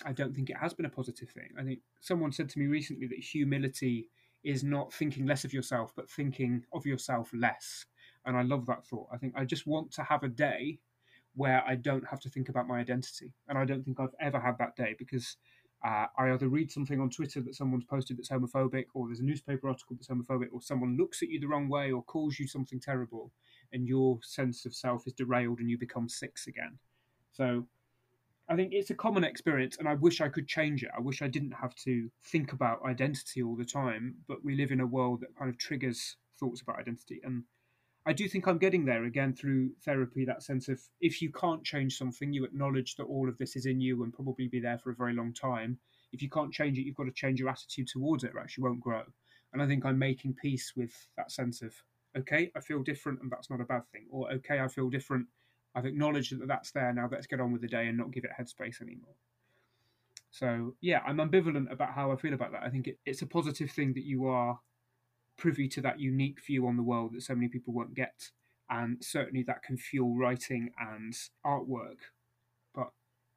I 0.03 0.11
don't 0.11 0.35
think 0.35 0.49
it 0.49 0.57
has 0.57 0.73
been 0.73 0.87
a 0.87 0.89
positive 0.89 1.29
thing. 1.29 1.49
I 1.57 1.63
think 1.63 1.79
someone 2.01 2.31
said 2.31 2.49
to 2.49 2.59
me 2.59 2.65
recently 2.65 3.05
that 3.07 3.19
humility 3.19 4.09
is 4.43 4.63
not 4.63 4.91
thinking 4.91 5.27
less 5.27 5.45
of 5.45 5.53
yourself, 5.53 5.93
but 5.95 6.09
thinking 6.09 6.65
of 6.73 6.85
yourself 6.85 7.29
less. 7.31 7.85
And 8.25 8.35
I 8.35 8.41
love 8.41 8.65
that 8.65 8.85
thought. 8.87 9.07
I 9.13 9.17
think 9.17 9.33
I 9.37 9.45
just 9.45 9.67
want 9.67 9.91
to 9.93 10.03
have 10.03 10.23
a 10.23 10.27
day 10.27 10.79
where 11.35 11.63
I 11.67 11.75
don't 11.75 12.07
have 12.07 12.19
to 12.21 12.29
think 12.29 12.49
about 12.49 12.67
my 12.67 12.79
identity. 12.79 13.33
And 13.47 13.57
I 13.57 13.65
don't 13.65 13.83
think 13.83 13.99
I've 13.99 14.15
ever 14.19 14.39
had 14.39 14.57
that 14.57 14.75
day 14.75 14.95
because 14.97 15.37
uh, 15.83 16.07
I 16.17 16.31
either 16.31 16.47
read 16.47 16.71
something 16.71 16.99
on 16.99 17.09
Twitter 17.09 17.41
that 17.41 17.55
someone's 17.55 17.85
posted 17.85 18.17
that's 18.17 18.29
homophobic, 18.29 18.85
or 18.93 19.07
there's 19.07 19.19
a 19.19 19.23
newspaper 19.23 19.67
article 19.67 19.95
that's 19.95 20.07
homophobic, 20.07 20.49
or 20.51 20.61
someone 20.61 20.97
looks 20.97 21.21
at 21.21 21.29
you 21.29 21.39
the 21.39 21.47
wrong 21.47 21.69
way 21.69 21.91
or 21.91 22.03
calls 22.03 22.39
you 22.39 22.47
something 22.47 22.79
terrible, 22.79 23.31
and 23.73 23.87
your 23.87 24.19
sense 24.23 24.65
of 24.65 24.73
self 24.73 25.05
is 25.05 25.13
derailed 25.13 25.59
and 25.59 25.69
you 25.69 25.77
become 25.77 26.09
six 26.09 26.47
again. 26.47 26.77
So 27.33 27.65
I 28.47 28.55
think 28.55 28.73
it's 28.73 28.91
a 28.91 28.95
common 28.95 29.23
experience, 29.23 29.77
and 29.77 29.87
I 29.87 29.95
wish 29.95 30.21
I 30.21 30.29
could 30.29 30.47
change 30.47 30.83
it. 30.83 30.91
I 30.95 31.01
wish 31.01 31.21
I 31.21 31.27
didn't 31.27 31.53
have 31.53 31.75
to 31.77 32.09
think 32.23 32.53
about 32.53 32.85
identity 32.85 33.41
all 33.41 33.55
the 33.55 33.65
time, 33.65 34.15
but 34.27 34.43
we 34.43 34.55
live 34.55 34.71
in 34.71 34.81
a 34.81 34.87
world 34.87 35.21
that 35.21 35.35
kind 35.37 35.49
of 35.49 35.57
triggers 35.57 36.17
thoughts 36.39 36.61
about 36.61 36.79
identity. 36.79 37.21
And 37.23 37.43
I 38.07 38.13
do 38.13 38.27
think 38.27 38.47
I'm 38.47 38.59
getting 38.59 38.85
there 38.85 39.05
again 39.05 39.33
through 39.33 39.71
therapy. 39.83 40.25
That 40.25 40.43
sense 40.43 40.67
of 40.67 40.79
if 41.01 41.21
you 41.21 41.31
can't 41.31 41.63
change 41.63 41.97
something, 41.97 42.31
you 42.31 42.45
acknowledge 42.45 42.95
that 42.97 43.05
all 43.05 43.27
of 43.27 43.37
this 43.37 43.55
is 43.55 43.65
in 43.65 43.81
you 43.81 44.03
and 44.03 44.13
probably 44.13 44.47
be 44.47 44.59
there 44.59 44.77
for 44.77 44.91
a 44.91 44.95
very 44.95 45.13
long 45.13 45.33
time. 45.33 45.79
If 46.13 46.21
you 46.21 46.29
can't 46.29 46.53
change 46.53 46.77
it, 46.77 46.83
you've 46.83 46.95
got 46.95 47.05
to 47.05 47.11
change 47.11 47.39
your 47.39 47.49
attitude 47.49 47.87
towards 47.87 48.23
it, 48.23 48.31
or 48.35 48.41
else 48.41 48.57
you 48.57 48.63
won't 48.63 48.79
grow. 48.79 49.01
And 49.53 49.61
I 49.61 49.67
think 49.67 49.85
I'm 49.85 49.97
making 49.97 50.35
peace 50.35 50.73
with 50.75 50.93
that 51.17 51.31
sense 51.31 51.61
of 51.61 51.73
okay, 52.17 52.51
I 52.55 52.59
feel 52.61 52.83
different, 52.83 53.21
and 53.21 53.31
that's 53.31 53.49
not 53.49 53.59
a 53.59 53.65
bad 53.65 53.87
thing, 53.91 54.05
or 54.09 54.31
okay, 54.33 54.59
I 54.59 54.67
feel 54.67 54.89
different. 54.89 55.27
I've 55.73 55.85
acknowledged 55.85 56.39
that 56.39 56.47
that's 56.47 56.71
there. 56.71 56.93
Now 56.93 57.09
let's 57.11 57.27
get 57.27 57.41
on 57.41 57.51
with 57.51 57.61
the 57.61 57.67
day 57.67 57.87
and 57.87 57.97
not 57.97 58.11
give 58.11 58.23
it 58.23 58.31
headspace 58.39 58.81
anymore. 58.81 59.15
So 60.31 60.75
yeah, 60.81 61.01
I'm 61.05 61.17
ambivalent 61.17 61.71
about 61.71 61.93
how 61.93 62.11
I 62.11 62.17
feel 62.17 62.33
about 62.33 62.51
that. 62.51 62.63
I 62.63 62.69
think 62.69 62.87
it, 62.87 62.99
it's 63.05 63.21
a 63.21 63.25
positive 63.25 63.71
thing 63.71 63.93
that 63.93 64.03
you 64.03 64.27
are 64.27 64.59
privy 65.37 65.67
to 65.69 65.81
that 65.81 65.99
unique 65.99 66.43
view 66.45 66.67
on 66.67 66.77
the 66.77 66.83
world 66.83 67.13
that 67.13 67.23
so 67.23 67.35
many 67.35 67.47
people 67.47 67.73
won't 67.73 67.93
get. 67.93 68.31
And 68.69 68.97
certainly 69.03 69.43
that 69.43 69.63
can 69.63 69.77
fuel 69.77 70.15
writing 70.15 70.71
and 70.79 71.13
artwork. 71.45 71.97
But 72.73 72.91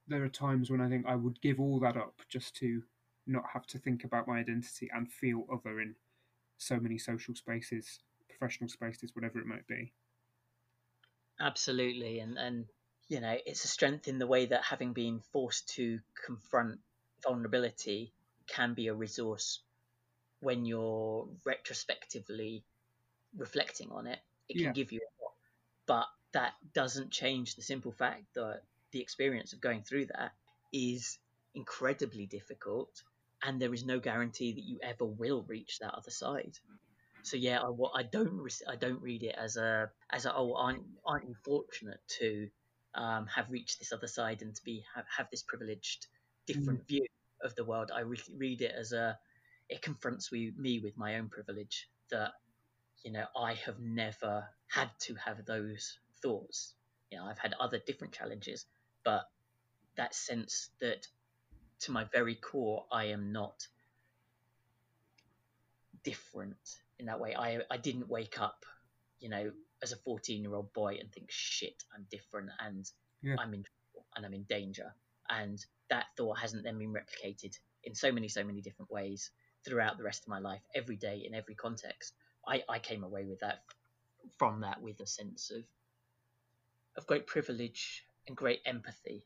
there 0.07 0.25
are 0.25 0.29
times 0.29 0.71
when 0.71 0.81
I 0.81 0.89
think 0.89 1.07
I 1.07 1.17
would 1.17 1.41
give 1.41 1.61
all 1.61 1.79
that 1.81 1.97
up 1.97 2.21
just 2.29 2.57
to 2.57 2.83
not 3.27 3.45
have 3.53 3.67
to 3.67 3.79
think 3.79 4.05
about 4.05 4.27
my 4.27 4.39
identity 4.39 4.89
and 4.93 5.11
feel 5.11 5.47
other 5.53 5.81
in 5.81 5.95
so 6.57 6.81
many 6.81 6.99
social 6.99 7.35
spaces, 7.35 8.01
professional 8.29 8.71
spaces, 8.71 9.15
whatever 9.15 9.39
it 9.39 9.47
might 9.47 9.67
be. 9.67 9.93
Absolutely. 11.41 12.21
And, 12.21 12.39
and 12.39 12.65
you 13.09 13.21
know, 13.21 13.37
it's 13.47 13.65
a 13.65 13.69
strength 13.69 14.09
in 14.09 14.19
the 14.19 14.27
way 14.27 14.47
that 14.47 14.65
having 14.65 14.93
been 14.93 15.21
forced 15.33 15.69
to 15.77 15.99
confront 16.27 16.81
vulnerability 17.23 18.13
can 18.47 18.75
be 18.75 18.89
a 18.89 18.95
resource 18.95 19.61
when 20.41 20.65
you're 20.65 21.29
retrospectively 21.45 22.65
reflecting 23.37 23.91
on 23.91 24.07
it, 24.07 24.19
it 24.49 24.55
can 24.55 24.65
yeah. 24.67 24.73
give 24.73 24.93
you 24.93 25.01
a 25.01 25.13
lot. 25.23 25.33
But 25.87 26.07
that 26.33 26.53
doesn't 26.75 27.11
change 27.11 27.57
the 27.57 27.63
simple 27.63 27.93
fact 27.93 28.25
that 28.35 28.63
the 28.93 29.01
experience 29.01 29.53
of 29.53 29.61
going 29.61 29.83
through 29.83 30.07
that 30.07 30.33
is 30.73 31.19
incredibly 31.55 32.27
difficult 32.27 33.03
and 33.43 33.61
there 33.61 33.73
is 33.73 33.85
no 33.85 33.99
guarantee 33.99 34.53
that 34.53 34.65
you 34.65 34.79
ever 34.83 35.05
will 35.05 35.45
reach 35.49 35.79
that 35.79 35.95
other 35.95 36.11
side 36.11 36.53
so 37.23 37.37
yeah 37.37 37.61
i, 37.61 38.01
I 38.01 38.03
don't 38.03 38.41
i 38.69 38.77
don't 38.77 39.01
read 39.01 39.23
it 39.23 39.35
as 39.37 39.57
a 39.57 39.91
as 40.11 40.27
a 40.27 40.35
oh 40.35 40.55
aren't 40.55 40.83
aren't 41.05 41.29
you 41.29 41.35
fortunate 41.45 42.01
to 42.21 42.49
um, 42.95 43.27
have 43.27 43.51
reached 43.51 43.79
this 43.79 43.93
other 43.93 44.07
side 44.07 44.43
and 44.43 44.55
to 44.55 44.65
be 44.65 44.85
have, 44.95 45.05
have 45.17 45.29
this 45.31 45.43
privileged 45.43 46.07
different 46.47 46.83
mm. 46.85 46.89
view 46.89 47.07
of 47.43 47.55
the 47.55 47.65
world 47.65 47.91
i 47.95 48.01
re- 48.01 48.19
read 48.37 48.61
it 48.61 48.75
as 48.77 48.93
a 48.93 49.19
it 49.69 49.83
confronts 49.83 50.33
me, 50.33 50.53
me 50.57 50.81
with 50.81 50.97
my 50.97 51.17
own 51.17 51.29
privilege 51.29 51.89
that 52.11 52.33
you 53.05 53.13
know 53.13 53.25
i 53.37 53.55
have 53.55 53.79
never 53.79 54.45
had 54.67 54.91
to 54.99 55.15
have 55.15 55.45
those 55.47 55.99
thoughts. 56.23 56.75
You 57.11 57.19
know 57.19 57.25
i've 57.25 57.39
had 57.39 57.55
other 57.61 57.81
different 57.87 58.13
challenges 58.13 58.67
but 59.05 59.29
that 59.97 60.15
sense 60.15 60.71
that 60.81 61.07
to 61.81 61.93
my 61.93 62.05
very 62.13 62.35
core 62.35 62.87
i 62.91 63.05
am 63.07 63.33
not 63.33 63.67
different 66.05 66.57
in 66.99 67.07
that 67.07 67.21
way. 67.21 67.35
I 67.35 67.61
i 67.71 67.77
didn't 67.77 68.09
wake 68.09 68.41
up 68.41 68.65
you 69.21 69.29
know 69.29 69.51
as 69.83 69.93
a 69.93 69.97
14 69.97 70.43
year 70.43 70.55
old 70.55 70.73
boy 70.73 70.97
and 71.01 71.13
think 71.13 71.31
shit 71.31 71.85
i'm 71.95 72.07
different 72.11 72.51
and 72.61 72.91
yeah. 73.23 73.37
i'm 73.39 73.55
in 73.55 73.65
and 74.17 74.27
i'm 74.27 74.35
in 74.35 74.45
danger. 74.45 74.95
And 75.31 75.63
that 75.91 76.07
thought 76.17 76.39
hasn't 76.39 76.65
then 76.65 76.79
been 76.79 76.93
replicated 76.93 77.55
in 77.85 77.95
so 77.95 78.11
many 78.11 78.29
so 78.29 78.43
many 78.43 78.63
different 78.63 78.91
ways 78.91 79.31
throughout 79.69 79.99
the 79.99 80.05
rest 80.05 80.23
of 80.23 80.29
my 80.29 80.39
life 80.39 80.63
every 80.75 80.97
day 80.97 81.23
in 81.27 81.35
every 81.35 81.55
context 81.55 82.15
i 82.47 82.63
i 82.69 82.79
came 82.79 83.05
away 83.05 83.25
with 83.25 83.41
that 83.41 83.63
from 84.39 84.61
that 84.61 84.81
with 84.81 84.99
a 85.01 85.07
sense 85.07 85.51
of 85.51 85.63
of 86.97 87.07
great 87.07 87.27
privilege 87.27 88.05
and 88.27 88.37
great 88.37 88.61
empathy 88.67 89.23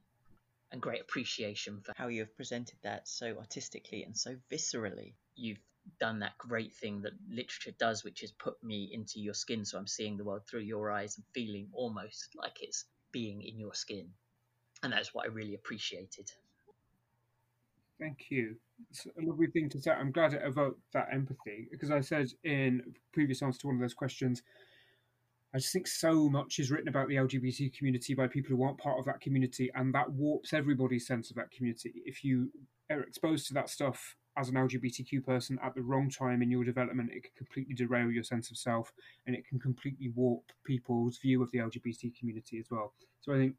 and 0.73 0.83
great 0.83 1.01
appreciation 1.01 1.81
for 1.81 1.93
how 1.97 2.09
you 2.09 2.21
have 2.21 2.37
presented 2.37 2.77
that 2.83 3.07
so 3.07 3.37
artistically 3.39 4.03
and 4.05 4.17
so 4.17 4.37
viscerally 4.51 5.13
you've 5.37 5.61
done 5.99 6.21
that 6.21 6.39
great 6.39 6.73
thing 6.75 7.03
that 7.03 7.13
literature 7.29 7.73
does, 7.79 8.05
which 8.05 8.23
is 8.23 8.33
put 8.33 8.63
me 8.63 8.91
into 8.93 9.21
your 9.21 9.35
skin. 9.35 9.65
So 9.65 9.79
I'm 9.79 9.87
seeing 9.87 10.17
the 10.17 10.25
world 10.25 10.43
through 10.47 10.61
your 10.61 10.91
eyes 10.91 11.17
and 11.17 11.25
feeling 11.33 11.69
almost 11.73 12.29
like 12.35 12.59
it's 12.63 12.85
being 13.11 13.43
in 13.43 13.59
your 13.59 13.75
skin. 13.75 14.09
And 14.83 14.93
that's 14.93 15.15
what 15.15 15.25
I 15.25 15.29
really 15.29 15.55
appreciated. 15.55 16.31
Thank 18.03 18.31
you. 18.31 18.57
It's 18.91 19.07
a 19.07 19.25
lovely 19.25 19.47
thing 19.47 19.69
to 19.69 19.81
say. 19.81 19.93
I'm 19.93 20.11
glad 20.11 20.35
it 20.35 20.43
evoked 20.45 20.81
that 20.93 21.07
empathy 21.13 21.69
because 21.71 21.93
I 21.93 22.01
said 22.01 22.33
in 22.43 22.83
previous 23.13 23.43
answer 23.43 23.61
to 23.61 23.67
one 23.69 23.77
of 23.77 23.81
those 23.81 23.95
questions, 23.95 24.43
I 25.55 25.59
just 25.59 25.73
think 25.73 25.87
so 25.87 26.29
much 26.29 26.59
is 26.59 26.73
written 26.73 26.89
about 26.89 27.07
the 27.07 27.15
LGBT 27.15 27.73
community 27.73 28.15
by 28.15 28.27
people 28.27 28.57
who 28.57 28.65
aren't 28.65 28.79
part 28.79 28.99
of 28.99 29.05
that 29.05 29.21
community, 29.21 29.71
and 29.77 29.95
that 29.95 30.11
warps 30.11 30.53
everybody's 30.53 31.07
sense 31.07 31.31
of 31.31 31.37
that 31.37 31.53
community. 31.53 31.93
If 32.05 32.25
you 32.25 32.51
are 32.91 33.03
exposed 33.03 33.47
to 33.49 33.55
that 33.55 33.71
stuff 33.71 34.17
as 34.37 34.49
an 34.49 34.57
LGBTQ 34.57 35.25
person 35.25 35.61
at 35.63 35.77
the 35.77 35.83
wrong 35.83 36.11
time 36.11 36.43
in 36.43 36.51
your 36.51 36.65
development, 36.65 37.11
it 37.13 37.23
can 37.23 37.33
completely 37.37 37.75
derail 37.75 38.11
your 38.11 38.25
sense 38.25 38.51
of 38.51 38.57
self 38.57 38.93
and 39.29 39.37
it 39.37 39.47
can 39.47 39.61
completely 39.61 40.09
warp 40.09 40.51
people's 40.65 41.19
view 41.19 41.41
of 41.41 41.53
the 41.53 41.59
LGBT 41.59 42.19
community 42.19 42.59
as 42.59 42.67
well. 42.69 42.95
So 43.21 43.33
I 43.33 43.37
think 43.37 43.55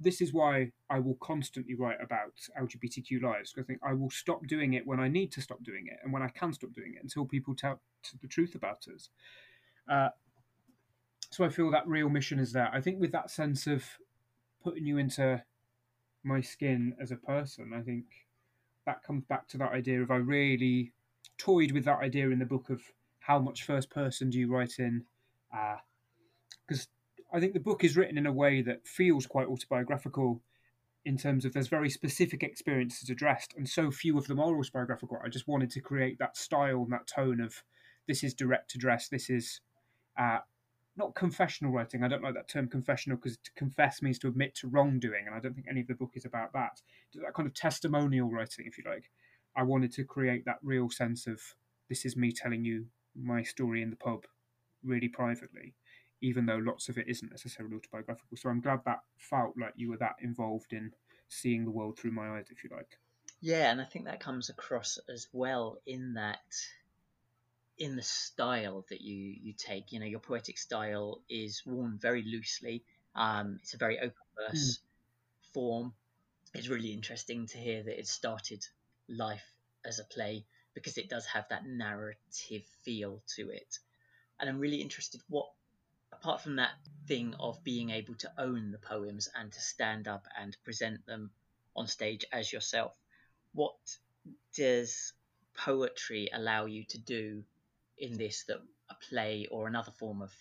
this 0.00 0.20
is 0.20 0.32
why 0.32 0.70
I 0.88 1.00
will 1.00 1.16
constantly 1.20 1.74
write 1.74 2.00
about 2.00 2.34
LGBTQ 2.60 3.22
lives. 3.22 3.52
Because 3.52 3.64
I 3.64 3.66
think 3.66 3.80
I 3.82 3.94
will 3.94 4.10
stop 4.10 4.46
doing 4.46 4.74
it 4.74 4.86
when 4.86 5.00
I 5.00 5.08
need 5.08 5.32
to 5.32 5.40
stop 5.40 5.62
doing 5.62 5.86
it 5.88 5.98
and 6.02 6.12
when 6.12 6.22
I 6.22 6.28
can 6.28 6.52
stop 6.52 6.72
doing 6.72 6.94
it 6.94 7.02
until 7.02 7.24
people 7.24 7.54
tell 7.54 7.80
the 8.20 8.28
truth 8.28 8.54
about 8.54 8.86
us. 8.94 9.08
Uh, 9.90 10.10
so 11.30 11.44
I 11.44 11.48
feel 11.48 11.70
that 11.70 11.86
real 11.86 12.08
mission 12.08 12.38
is 12.38 12.52
there. 12.52 12.70
I 12.72 12.80
think 12.80 13.00
with 13.00 13.12
that 13.12 13.30
sense 13.30 13.66
of 13.66 13.84
putting 14.62 14.86
you 14.86 14.98
into 14.98 15.42
my 16.24 16.40
skin 16.40 16.94
as 17.00 17.10
a 17.10 17.16
person, 17.16 17.72
I 17.74 17.82
think 17.82 18.04
that 18.86 19.02
comes 19.02 19.24
back 19.24 19.48
to 19.48 19.58
that 19.58 19.72
idea 19.72 20.02
of 20.02 20.10
I 20.10 20.16
really 20.16 20.92
toyed 21.36 21.72
with 21.72 21.84
that 21.84 22.00
idea 22.00 22.30
in 22.30 22.38
the 22.38 22.46
book 22.46 22.70
of 22.70 22.82
how 23.20 23.38
much 23.38 23.64
first 23.64 23.90
person 23.90 24.30
do 24.30 24.38
you 24.38 24.50
write 24.50 24.78
in, 24.78 25.04
because 25.50 26.84
uh, 26.84 26.97
I 27.32 27.40
think 27.40 27.52
the 27.52 27.60
book 27.60 27.84
is 27.84 27.96
written 27.96 28.18
in 28.18 28.26
a 28.26 28.32
way 28.32 28.62
that 28.62 28.86
feels 28.86 29.26
quite 29.26 29.48
autobiographical 29.48 30.40
in 31.04 31.16
terms 31.16 31.44
of 31.44 31.52
there's 31.52 31.68
very 31.68 31.90
specific 31.90 32.42
experiences 32.42 33.10
addressed, 33.10 33.54
and 33.56 33.68
so 33.68 33.90
few 33.90 34.18
of 34.18 34.26
them 34.26 34.40
are 34.40 34.58
autobiographical. 34.58 35.18
I 35.24 35.28
just 35.28 35.48
wanted 35.48 35.70
to 35.70 35.80
create 35.80 36.18
that 36.18 36.36
style 36.36 36.82
and 36.82 36.92
that 36.92 37.06
tone 37.06 37.40
of 37.40 37.62
this 38.06 38.24
is 38.24 38.34
direct 38.34 38.74
address, 38.74 39.08
this 39.08 39.30
is 39.30 39.60
uh, 40.18 40.38
not 40.96 41.14
confessional 41.14 41.72
writing. 41.72 42.02
I 42.02 42.08
don't 42.08 42.22
like 42.22 42.34
that 42.34 42.48
term 42.48 42.68
confessional 42.68 43.16
because 43.16 43.38
to 43.38 43.52
confess 43.52 44.02
means 44.02 44.18
to 44.20 44.28
admit 44.28 44.54
to 44.56 44.68
wrongdoing, 44.68 45.26
and 45.26 45.34
I 45.34 45.40
don't 45.40 45.54
think 45.54 45.66
any 45.70 45.80
of 45.80 45.86
the 45.86 45.94
book 45.94 46.12
is 46.14 46.24
about 46.24 46.52
that. 46.54 46.82
That 47.14 47.34
kind 47.34 47.46
of 47.46 47.54
testimonial 47.54 48.30
writing, 48.30 48.66
if 48.66 48.76
you 48.76 48.84
like. 48.86 49.10
I 49.56 49.62
wanted 49.62 49.92
to 49.94 50.04
create 50.04 50.44
that 50.44 50.58
real 50.62 50.90
sense 50.90 51.26
of 51.26 51.40
this 51.88 52.04
is 52.04 52.16
me 52.16 52.32
telling 52.32 52.64
you 52.64 52.86
my 53.14 53.42
story 53.42 53.82
in 53.82 53.90
the 53.90 53.96
pub, 53.96 54.24
really 54.84 55.08
privately, 55.08 55.74
even 56.20 56.46
though 56.46 56.58
lots 56.58 56.88
of 56.88 56.98
it 56.98 57.08
isn't 57.08 57.30
necessarily 57.30 57.76
autobiographical. 57.76 58.36
So 58.36 58.48
I'm 58.48 58.60
glad 58.60 58.80
that 58.84 59.00
felt 59.16 59.54
like 59.58 59.74
you 59.76 59.90
were 59.90 59.96
that 59.98 60.16
involved 60.20 60.72
in 60.72 60.92
seeing 61.28 61.64
the 61.64 61.70
world 61.70 61.98
through 61.98 62.12
my 62.12 62.38
eyes, 62.38 62.46
if 62.50 62.64
you 62.64 62.70
like. 62.74 62.98
Yeah, 63.40 63.70
and 63.70 63.80
I 63.80 63.84
think 63.84 64.06
that 64.06 64.20
comes 64.20 64.48
across 64.48 64.98
as 65.08 65.28
well 65.32 65.78
in 65.86 66.14
that 66.14 66.38
in 67.78 67.94
the 67.94 68.02
style 68.02 68.84
that 68.90 69.00
you 69.00 69.36
you 69.40 69.52
take. 69.52 69.92
You 69.92 70.00
know, 70.00 70.06
your 70.06 70.20
poetic 70.20 70.58
style 70.58 71.20
is 71.28 71.62
worn 71.64 71.98
very 72.00 72.22
loosely. 72.22 72.82
Um, 73.14 73.58
it's 73.62 73.74
a 73.74 73.78
very 73.78 73.98
open 73.98 74.12
verse 74.36 74.78
mm. 74.78 75.52
form. 75.52 75.92
It's 76.54 76.68
really 76.68 76.92
interesting 76.92 77.46
to 77.48 77.58
hear 77.58 77.82
that 77.84 77.98
it 77.98 78.08
started 78.08 78.66
life 79.08 79.44
as 79.84 79.98
a 79.98 80.04
play 80.04 80.44
because 80.74 80.98
it 80.98 81.08
does 81.08 81.26
have 81.26 81.44
that 81.50 81.66
narrative 81.66 82.62
feel 82.82 83.22
to 83.36 83.50
it. 83.50 83.78
And 84.40 84.48
I'm 84.48 84.58
really 84.58 84.80
interested 84.80 85.20
what 85.28 85.46
apart 86.20 86.40
from 86.40 86.56
that 86.56 86.72
thing 87.06 87.34
of 87.40 87.62
being 87.64 87.90
able 87.90 88.14
to 88.14 88.30
own 88.38 88.70
the 88.70 88.78
poems 88.78 89.28
and 89.38 89.52
to 89.52 89.60
stand 89.60 90.08
up 90.08 90.26
and 90.40 90.56
present 90.64 91.04
them 91.06 91.30
on 91.76 91.86
stage 91.86 92.24
as 92.32 92.52
yourself, 92.52 92.94
what 93.54 93.76
does 94.54 95.12
poetry 95.56 96.28
allow 96.32 96.66
you 96.66 96.84
to 96.84 96.98
do 96.98 97.42
in 97.98 98.16
this 98.16 98.44
that 98.44 98.58
a 98.90 98.94
play 99.08 99.46
or 99.50 99.66
another 99.66 99.92
form 99.92 100.22
of 100.22 100.32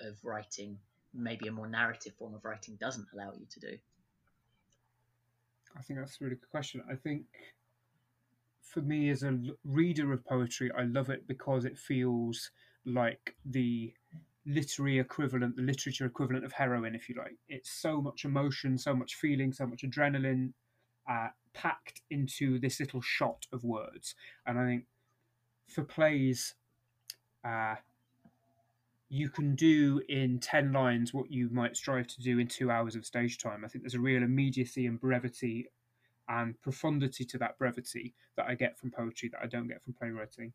of 0.00 0.16
writing, 0.24 0.78
maybe 1.14 1.46
a 1.46 1.52
more 1.52 1.68
narrative 1.68 2.14
form 2.18 2.34
of 2.34 2.44
writing, 2.44 2.76
doesn't 2.80 3.06
allow 3.12 3.32
you 3.38 3.46
to 3.50 3.60
do? 3.60 3.78
I 5.76 5.82
think 5.82 6.00
that's 6.00 6.20
a 6.20 6.24
really 6.24 6.36
good 6.36 6.50
question. 6.50 6.82
I 6.90 6.96
think 6.96 7.24
for 8.62 8.80
me 8.80 9.10
as 9.10 9.22
a 9.22 9.38
reader 9.64 10.12
of 10.12 10.24
poetry, 10.24 10.70
I 10.76 10.82
love 10.84 11.10
it 11.10 11.28
because 11.28 11.64
it 11.64 11.78
feels 11.78 12.50
like 12.84 13.36
the 13.44 13.92
literary 14.46 14.98
equivalent, 14.98 15.56
the 15.56 15.62
literature 15.62 16.06
equivalent 16.06 16.44
of 16.44 16.52
heroin, 16.52 16.94
if 16.94 17.08
you 17.08 17.14
like. 17.16 17.36
It's 17.48 17.70
so 17.70 18.00
much 18.00 18.24
emotion, 18.24 18.76
so 18.78 18.94
much 18.94 19.14
feeling, 19.14 19.52
so 19.52 19.66
much 19.66 19.82
adrenaline 19.82 20.52
uh, 21.08 21.28
packed 21.54 22.02
into 22.10 22.58
this 22.58 22.80
little 22.80 23.00
shot 23.00 23.46
of 23.52 23.64
words. 23.64 24.14
And 24.46 24.58
I 24.58 24.66
think 24.66 24.84
for 25.68 25.82
plays, 25.82 26.54
uh, 27.44 27.76
you 29.08 29.28
can 29.28 29.54
do 29.54 30.00
in 30.08 30.38
10 30.38 30.72
lines 30.72 31.12
what 31.12 31.30
you 31.30 31.48
might 31.50 31.76
strive 31.76 32.06
to 32.08 32.22
do 32.22 32.38
in 32.38 32.46
two 32.46 32.70
hours 32.70 32.96
of 32.96 33.04
stage 33.04 33.38
time. 33.38 33.64
I 33.64 33.68
think 33.68 33.84
there's 33.84 33.94
a 33.94 34.00
real 34.00 34.22
immediacy 34.22 34.86
and 34.86 35.00
brevity 35.00 35.68
and 36.28 36.60
profundity 36.62 37.24
to 37.26 37.38
that 37.38 37.58
brevity 37.58 38.14
that 38.36 38.46
I 38.46 38.54
get 38.54 38.78
from 38.78 38.90
poetry 38.90 39.28
that 39.30 39.40
I 39.42 39.46
don't 39.46 39.68
get 39.68 39.82
from 39.82 39.92
playwriting. 39.92 40.52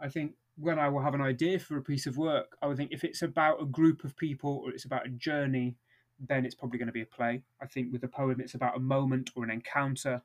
I 0.00 0.08
think 0.08 0.32
when 0.60 0.78
I 0.78 0.88
will 0.88 1.02
have 1.02 1.14
an 1.14 1.20
idea 1.20 1.58
for 1.58 1.76
a 1.76 1.82
piece 1.82 2.06
of 2.06 2.16
work, 2.16 2.56
I 2.60 2.66
would 2.66 2.76
think 2.76 2.92
if 2.92 3.04
it's 3.04 3.22
about 3.22 3.62
a 3.62 3.66
group 3.66 4.04
of 4.04 4.16
people 4.16 4.60
or 4.64 4.70
it's 4.70 4.84
about 4.84 5.06
a 5.06 5.10
journey, 5.10 5.76
then 6.18 6.44
it's 6.44 6.54
probably 6.54 6.78
going 6.78 6.88
to 6.88 6.92
be 6.92 7.02
a 7.02 7.06
play. 7.06 7.42
I 7.62 7.66
think 7.66 7.92
with 7.92 8.02
a 8.02 8.08
poem, 8.08 8.40
it's 8.40 8.54
about 8.54 8.76
a 8.76 8.80
moment 8.80 9.30
or 9.36 9.44
an 9.44 9.50
encounter. 9.50 10.22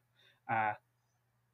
Uh, 0.50 0.74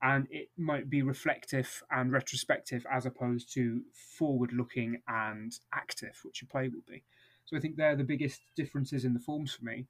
and 0.01 0.27
it 0.31 0.49
might 0.57 0.89
be 0.89 1.01
reflective 1.01 1.83
and 1.91 2.11
retrospective 2.11 2.85
as 2.89 3.05
opposed 3.05 3.53
to 3.53 3.81
forward 3.93 4.53
looking 4.53 5.01
and 5.09 5.59
active, 5.73 6.17
which 6.23 6.41
a 6.41 6.45
play 6.45 6.69
will 6.69 6.83
be. 6.87 7.03
So 7.45 7.57
I 7.57 7.59
think 7.59 7.75
they're 7.75 7.97
the 7.97 8.03
biggest 8.03 8.41
differences 8.55 9.03
in 9.03 9.13
the 9.13 9.19
forms 9.19 9.53
for 9.53 9.65
me. 9.65 9.87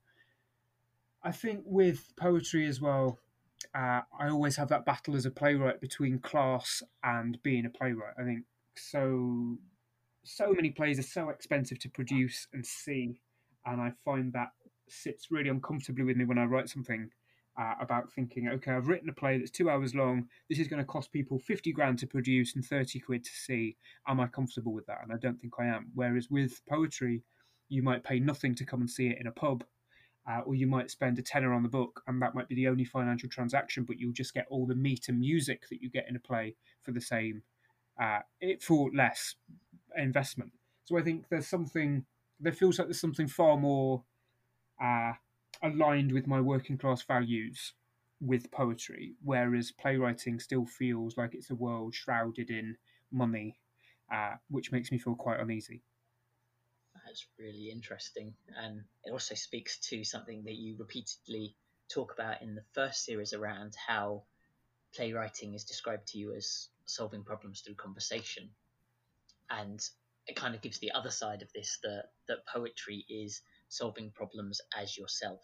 I 1.22 1.32
think 1.32 1.62
with 1.66 2.14
poetry 2.16 2.66
as 2.66 2.82
well, 2.82 3.20
uh, 3.76 4.02
I 4.18 4.30
always 4.30 4.56
have 4.56 4.70
that 4.70 4.86
battle 4.86 5.16
as 5.16 5.26
a 5.26 5.32
playwright 5.32 5.82
between 5.82 6.20
class 6.20 6.82
and 7.04 7.42
being 7.44 7.66
a 7.66 7.70
playwright. 7.70 8.16
I 8.18 8.24
think 8.24 8.46
so. 8.80 9.58
So 10.26 10.52
many 10.52 10.70
plays 10.70 11.00
are 11.00 11.04
so 11.04 11.30
expensive 11.30 11.80
to 11.80 11.90
produce 11.90 12.48
and 12.54 12.66
see, 12.66 13.22
and 13.66 13.82
I 13.82 13.94
find 14.04 14.34
that 14.34 14.50
sits 14.88 15.32
really 15.32 15.50
uncomfortably 15.50 16.04
with 16.04 16.18
me 16.18 16.26
when 16.26 16.38
I 16.38 16.44
write 16.44 16.70
something 16.70 17.10
uh, 17.60 17.74
about 17.82 18.12
thinking, 18.14 18.48
okay, 18.48 18.72
I've 18.72 18.88
written 18.88 19.10
a 19.10 19.14
play 19.14 19.38
that's 19.38 19.52
two 19.52 19.70
hours 19.70 19.94
long. 19.94 20.28
This 20.50 20.60
is 20.60 20.68
going 20.68 20.82
to 20.82 20.86
cost 20.86 21.12
people 21.12 21.40
50 21.40 21.72
grand 21.74 22.00
to 22.00 22.08
produce 22.08 22.56
and 22.56 22.64
30 22.64 23.00
quid 23.00 23.24
to 23.24 23.32
see. 23.32 23.76
Am 24.08 24.20
I 24.20 24.28
comfortable 24.28 24.74
with 24.74 24.86
that? 24.86 25.00
And 25.04 25.12
I 25.12 25.18
don't 25.18 25.40
think 25.40 25.54
I 25.60 25.66
am. 25.66 25.92
Whereas 25.94 26.30
with 26.30 26.62
poetry, 26.70 27.24
you 27.68 27.84
might 27.84 28.04
pay 28.04 28.20
nothing 28.20 28.56
to 28.56 28.66
come 28.66 28.82
and 28.82 28.90
see 28.90 29.08
it 29.08 29.18
in 29.20 29.28
a 29.28 29.32
pub, 29.32 29.64
uh, 30.30 30.40
or 30.46 30.56
you 30.56 30.68
might 30.68 30.90
spend 30.90 31.20
a 31.20 31.22
tenner 31.22 31.54
on 31.54 31.64
the 31.64 31.70
book, 31.70 32.02
and 32.08 32.22
that 32.22 32.34
might 32.34 32.48
be 32.48 32.56
the 32.56 32.68
only 32.68 32.86
financial 32.86 33.30
transaction, 33.30 33.84
but 33.84 34.00
you'll 34.00 34.14
just 34.14 34.34
get 34.34 34.48
all 34.50 34.66
the 34.66 34.76
meat 34.76 35.10
and 35.10 35.20
music 35.20 35.64
that 35.70 35.82
you 35.82 35.90
get 35.90 36.08
in 36.10 36.16
a 36.16 36.20
play 36.20 36.56
for 36.84 36.92
the 36.92 37.02
same, 37.02 37.44
uh, 38.00 38.20
it 38.40 38.64
for 38.64 38.90
less 38.96 39.36
investment. 39.96 40.52
So 40.86 40.98
I 40.98 41.02
think 41.02 41.26
there's 41.30 41.48
something 41.48 42.06
there 42.40 42.54
feels 42.54 42.80
like 42.80 42.88
there's 42.88 43.02
something 43.02 43.28
far 43.28 43.58
more 43.58 44.04
uh, 44.82 45.14
aligned 45.62 46.12
with 46.12 46.26
my 46.26 46.40
working 46.40 46.78
class 46.78 47.02
values 47.04 47.74
with 48.22 48.52
poetry, 48.52 49.16
whereas 49.24 49.72
playwriting 49.72 50.40
still 50.40 50.66
feels 50.66 51.18
like 51.18 51.34
it's 51.34 51.50
a 51.50 51.56
world 51.56 51.94
shrouded 51.94 52.50
in 52.50 52.78
money, 53.12 53.58
uh, 54.14 54.36
which 54.50 54.72
makes 54.72 54.92
me 54.92 54.98
feel 54.98 55.16
quite 55.16 55.40
uneasy. 55.40 55.82
That's 57.06 57.26
really 57.38 57.72
interesting. 57.72 58.34
And 58.58 58.84
it 59.04 59.12
also 59.12 59.36
speaks 59.36 59.80
to 59.90 60.04
something 60.04 60.44
that 60.44 60.56
you 60.56 60.76
repeatedly 60.78 61.56
talk 61.90 62.14
about 62.14 62.42
in 62.42 62.56
the 62.56 62.64
first 62.74 63.04
series 63.06 63.34
around 63.34 63.76
how 63.88 64.24
playwriting 64.94 65.54
is 65.54 65.64
described 65.64 66.08
to 66.10 66.18
you 66.18 66.34
as 66.34 66.70
solving 66.90 67.24
problems 67.24 67.62
through 67.62 67.76
conversation. 67.76 68.50
And 69.50 69.80
it 70.28 70.36
kind 70.36 70.56
of 70.56 70.62
gives 70.62 70.80
the 70.80 70.92
other 70.92 71.12
side 71.12 71.42
of 71.42 71.52
this 71.54 71.80
that, 71.84 72.06
that 72.28 72.46
poetry 72.52 73.06
is 73.10 73.42
solving 73.68 74.12
problems 74.12 74.62
as 74.78 74.98
yourself, 74.98 75.42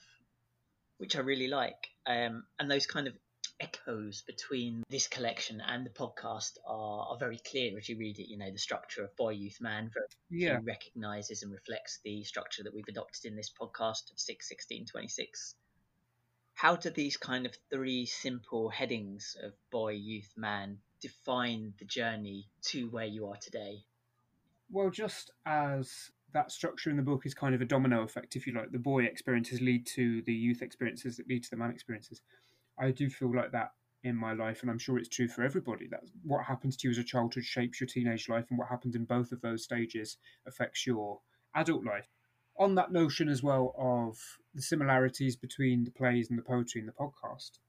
which 0.98 1.16
I 1.16 1.20
really 1.20 1.48
like. 1.48 1.88
Um, 2.06 2.44
and 2.60 2.70
those 2.70 2.86
kind 2.86 3.08
of 3.08 3.14
echoes 3.60 4.24
between 4.28 4.84
this 4.90 5.08
collection 5.08 5.62
and 5.62 5.86
the 5.86 5.90
podcast 5.90 6.58
are, 6.68 7.08
are 7.10 7.18
very 7.18 7.40
clear 7.50 7.78
as 7.78 7.88
you 7.88 7.98
read 7.98 8.20
it. 8.20 8.30
You 8.30 8.38
know, 8.38 8.52
the 8.52 8.58
structure 8.58 9.04
of 9.04 9.16
Boy, 9.16 9.32
Youth, 9.32 9.58
Man 9.62 9.92
very 9.94 10.08
yeah. 10.30 10.60
recognizes 10.64 11.44
and 11.44 11.52
reflects 11.52 12.00
the 12.04 12.24
structure 12.24 12.64
that 12.64 12.74
we've 12.74 12.88
adopted 12.90 13.26
in 13.26 13.36
this 13.36 13.52
podcast 13.60 14.12
of 14.12 14.20
6, 14.20 14.48
16, 14.50 14.86
26. 14.88 15.56
How 16.56 16.76
do 16.76 16.90
these 16.90 17.18
kind 17.18 17.46
of 17.46 17.56
three 17.70 18.06
simple 18.06 18.70
headings 18.70 19.36
of 19.44 19.54
boy, 19.72 19.92
youth, 19.92 20.32
man 20.38 20.80
define 21.02 21.74
the 21.80 21.86
journey 21.86 22.48
to 22.64 22.90
where 22.90 23.06
you 23.06 23.28
are 23.28 23.38
today? 23.38 23.84
Well, 24.72 24.90
just 24.90 25.32
as 25.46 26.12
that 26.34 26.52
structure 26.52 26.90
in 26.90 26.98
the 26.98 27.04
book 27.04 27.26
is 27.26 27.34
kind 27.34 27.56
of 27.56 27.62
a 27.62 27.66
domino 27.66 28.04
effect, 28.04 28.36
if 28.36 28.46
you 28.46 28.54
like. 28.54 28.72
The 28.72 28.80
boy 28.80 29.06
experiences 29.06 29.62
lead 29.62 29.86
to 29.96 30.22
the 30.24 30.34
youth 30.34 30.62
experiences 30.62 31.18
that 31.18 31.30
lead 31.30 31.44
to 31.44 31.50
the 31.50 31.58
man 31.58 31.72
experiences. 31.72 32.22
I 32.78 32.92
do 32.92 33.10
feel 33.10 33.34
like 33.34 33.52
that 33.54 33.72
in 34.04 34.16
my 34.16 34.34
life, 34.34 34.62
and 34.62 34.70
I'm 34.70 34.78
sure 34.78 34.98
it's 34.98 35.10
true 35.10 35.28
for 35.28 35.44
everybody. 35.44 35.88
That 35.88 36.02
what 36.24 36.46
happens 36.46 36.76
to 36.78 36.88
you 36.88 36.92
as 36.92 36.98
a 36.98 37.04
childhood 37.04 37.46
shapes 37.46 37.80
your 37.80 37.88
teenage 37.88 38.28
life, 38.28 38.46
and 38.50 38.60
what 38.60 38.68
happens 38.68 38.96
in 38.96 39.06
both 39.06 39.32
of 39.32 39.42
those 39.42 39.64
stages 39.64 40.18
affects 40.46 40.86
your 40.86 41.22
adult 41.56 41.86
life. 41.86 42.10
On 42.60 42.76
that 42.76 42.92
notion 42.92 43.30
as 43.30 43.42
well 43.42 43.74
of 43.78 44.18
the 44.54 44.62
similarities 44.62 45.36
between 45.36 45.84
the 45.84 45.92
plays 45.92 46.30
and 46.30 46.38
the 46.38 46.44
poetry 46.44 46.82
and 46.82 46.88
the 46.88 46.94
podcast, 46.94 47.60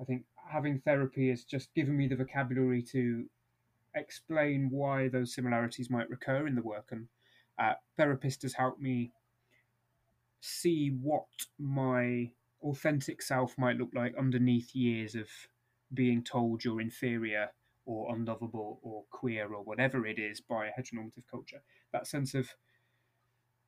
I 0.00 0.04
think 0.04 0.24
having 0.50 0.80
therapy 0.80 1.30
has 1.30 1.44
just 1.44 1.74
given 1.74 1.96
me 1.96 2.06
the 2.06 2.16
vocabulary 2.16 2.82
to 2.82 3.26
explain 3.94 4.68
why 4.70 5.08
those 5.08 5.34
similarities 5.34 5.90
might 5.90 6.10
recur 6.10 6.46
in 6.46 6.54
the 6.54 6.62
work 6.62 6.88
and 6.90 7.06
uh, 7.58 7.74
therapist 7.96 8.42
has 8.42 8.54
helped 8.54 8.80
me 8.80 9.12
see 10.40 10.88
what 11.00 11.26
my 11.58 12.30
authentic 12.62 13.22
self 13.22 13.56
might 13.56 13.76
look 13.76 13.90
like 13.94 14.14
underneath 14.18 14.74
years 14.74 15.14
of 15.14 15.28
being 15.92 16.22
told 16.22 16.64
you're 16.64 16.80
inferior 16.80 17.50
or 17.86 18.14
unlovable 18.14 18.80
or 18.82 19.04
queer 19.10 19.52
or 19.52 19.62
whatever 19.62 20.06
it 20.06 20.18
is 20.18 20.40
by 20.40 20.66
a 20.66 20.70
heteronormative 20.70 21.24
culture. 21.30 21.62
That 21.92 22.06
sense 22.06 22.34
of, 22.34 22.54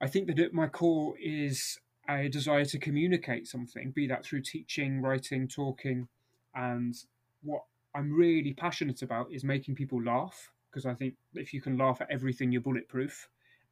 I 0.01 0.09
think 0.09 0.27
that 0.27 0.39
at 0.39 0.53
my 0.53 0.69
core 0.69 1.15
is 1.23 1.79
a 2.09 2.29
desire 2.29 2.65
to 2.65 2.79
communicate 2.79 3.47
something, 3.47 3.91
be 3.91 4.07
that 4.09 4.25
through 4.25 4.43
teaching, 4.43 5.03
writing, 5.03 5.49
talking, 5.49 6.09
and 6.57 6.97
what 7.43 7.63
I'm 7.95 8.13
really 8.13 8.53
passionate 8.53 9.03
about 9.03 9.31
is 9.31 9.45
making 9.45 9.77
people 9.77 10.03
laugh 10.03 10.51
because 10.71 10.85
I 10.87 10.95
think 10.95 11.15
if 11.35 11.55
you 11.55 11.61
can 11.61 11.79
laugh 11.79 12.01
at 12.01 12.11
everything, 12.11 12.51
you're 12.51 12.61
bulletproof 12.61 13.29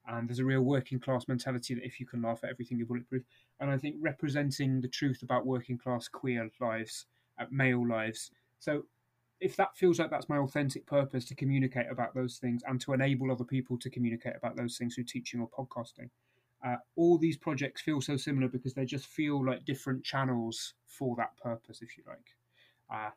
and 0.06 0.28
there's 0.28 0.38
a 0.38 0.44
real 0.44 0.62
working 0.62 1.00
class 1.00 1.26
mentality 1.28 1.74
that 1.74 1.84
if 1.84 1.98
you 1.98 2.06
can 2.06 2.22
laugh 2.22 2.40
at 2.44 2.50
everything, 2.50 2.78
you're 2.78 2.86
bulletproof. 2.86 3.24
And 3.60 3.70
I 3.70 3.78
think 3.78 3.96
representing 4.00 4.80
the 4.80 4.88
truth 4.88 5.22
about 5.22 5.46
working 5.46 5.78
class 5.78 6.08
queer 6.08 6.50
lives, 6.60 7.06
uh, 7.38 7.46
male 7.50 7.86
lives. 7.86 8.30
So 8.58 8.84
if 9.40 9.56
that 9.56 9.76
feels 9.76 9.98
like 9.98 10.10
that's 10.10 10.28
my 10.28 10.38
authentic 10.38 10.86
purpose 10.86 11.24
to 11.26 11.34
communicate 11.34 11.86
about 11.90 12.14
those 12.14 12.38
things 12.38 12.62
and 12.66 12.80
to 12.82 12.92
enable 12.92 13.32
other 13.32 13.44
people 13.44 13.78
to 13.78 13.90
communicate 13.90 14.36
about 14.36 14.56
those 14.56 14.76
things 14.76 14.94
through 14.94 15.04
teaching 15.04 15.40
or 15.40 15.48
podcasting, 15.48 16.10
uh, 16.64 16.76
all 16.96 17.18
these 17.18 17.36
projects 17.36 17.82
feel 17.82 18.00
so 18.00 18.16
similar 18.16 18.48
because 18.48 18.74
they 18.74 18.86
just 18.86 19.06
feel 19.06 19.44
like 19.44 19.64
different 19.64 20.04
channels 20.04 20.74
for 20.86 21.16
that 21.16 21.36
purpose, 21.42 21.82
if 21.82 21.96
you 21.96 22.04
like. 22.06 22.34
Uh, 22.94 23.10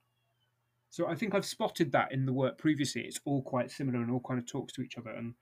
so 0.89 1.07
I 1.07 1.15
think 1.15 1.35
I've 1.35 1.45
spotted 1.45 1.91
that 1.91 2.11
in 2.11 2.25
the 2.25 2.33
work 2.33 2.57
previously. 2.57 3.01
It's 3.01 3.19
all 3.25 3.41
quite 3.43 3.69
similar 3.69 4.01
and 4.01 4.11
all 4.11 4.21
kind 4.27 4.39
of 4.39 4.47
talks 4.47 4.73
to 4.73 4.81
each 4.81 4.97
other. 4.97 5.11
And 5.11 5.33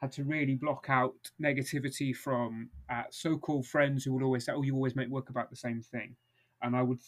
had 0.00 0.12
to 0.12 0.24
really 0.24 0.54
block 0.54 0.86
out 0.88 1.14
negativity 1.40 2.16
from 2.16 2.70
uh, 2.88 3.02
so-called 3.10 3.66
friends 3.66 4.04
who 4.04 4.12
would 4.14 4.22
always 4.22 4.46
say, 4.46 4.52
"Oh, 4.52 4.62
you 4.62 4.74
always 4.74 4.96
make 4.96 5.08
work 5.08 5.28
about 5.28 5.50
the 5.50 5.56
same 5.56 5.82
thing," 5.82 6.16
and 6.62 6.74
I 6.74 6.82
would 6.82 7.00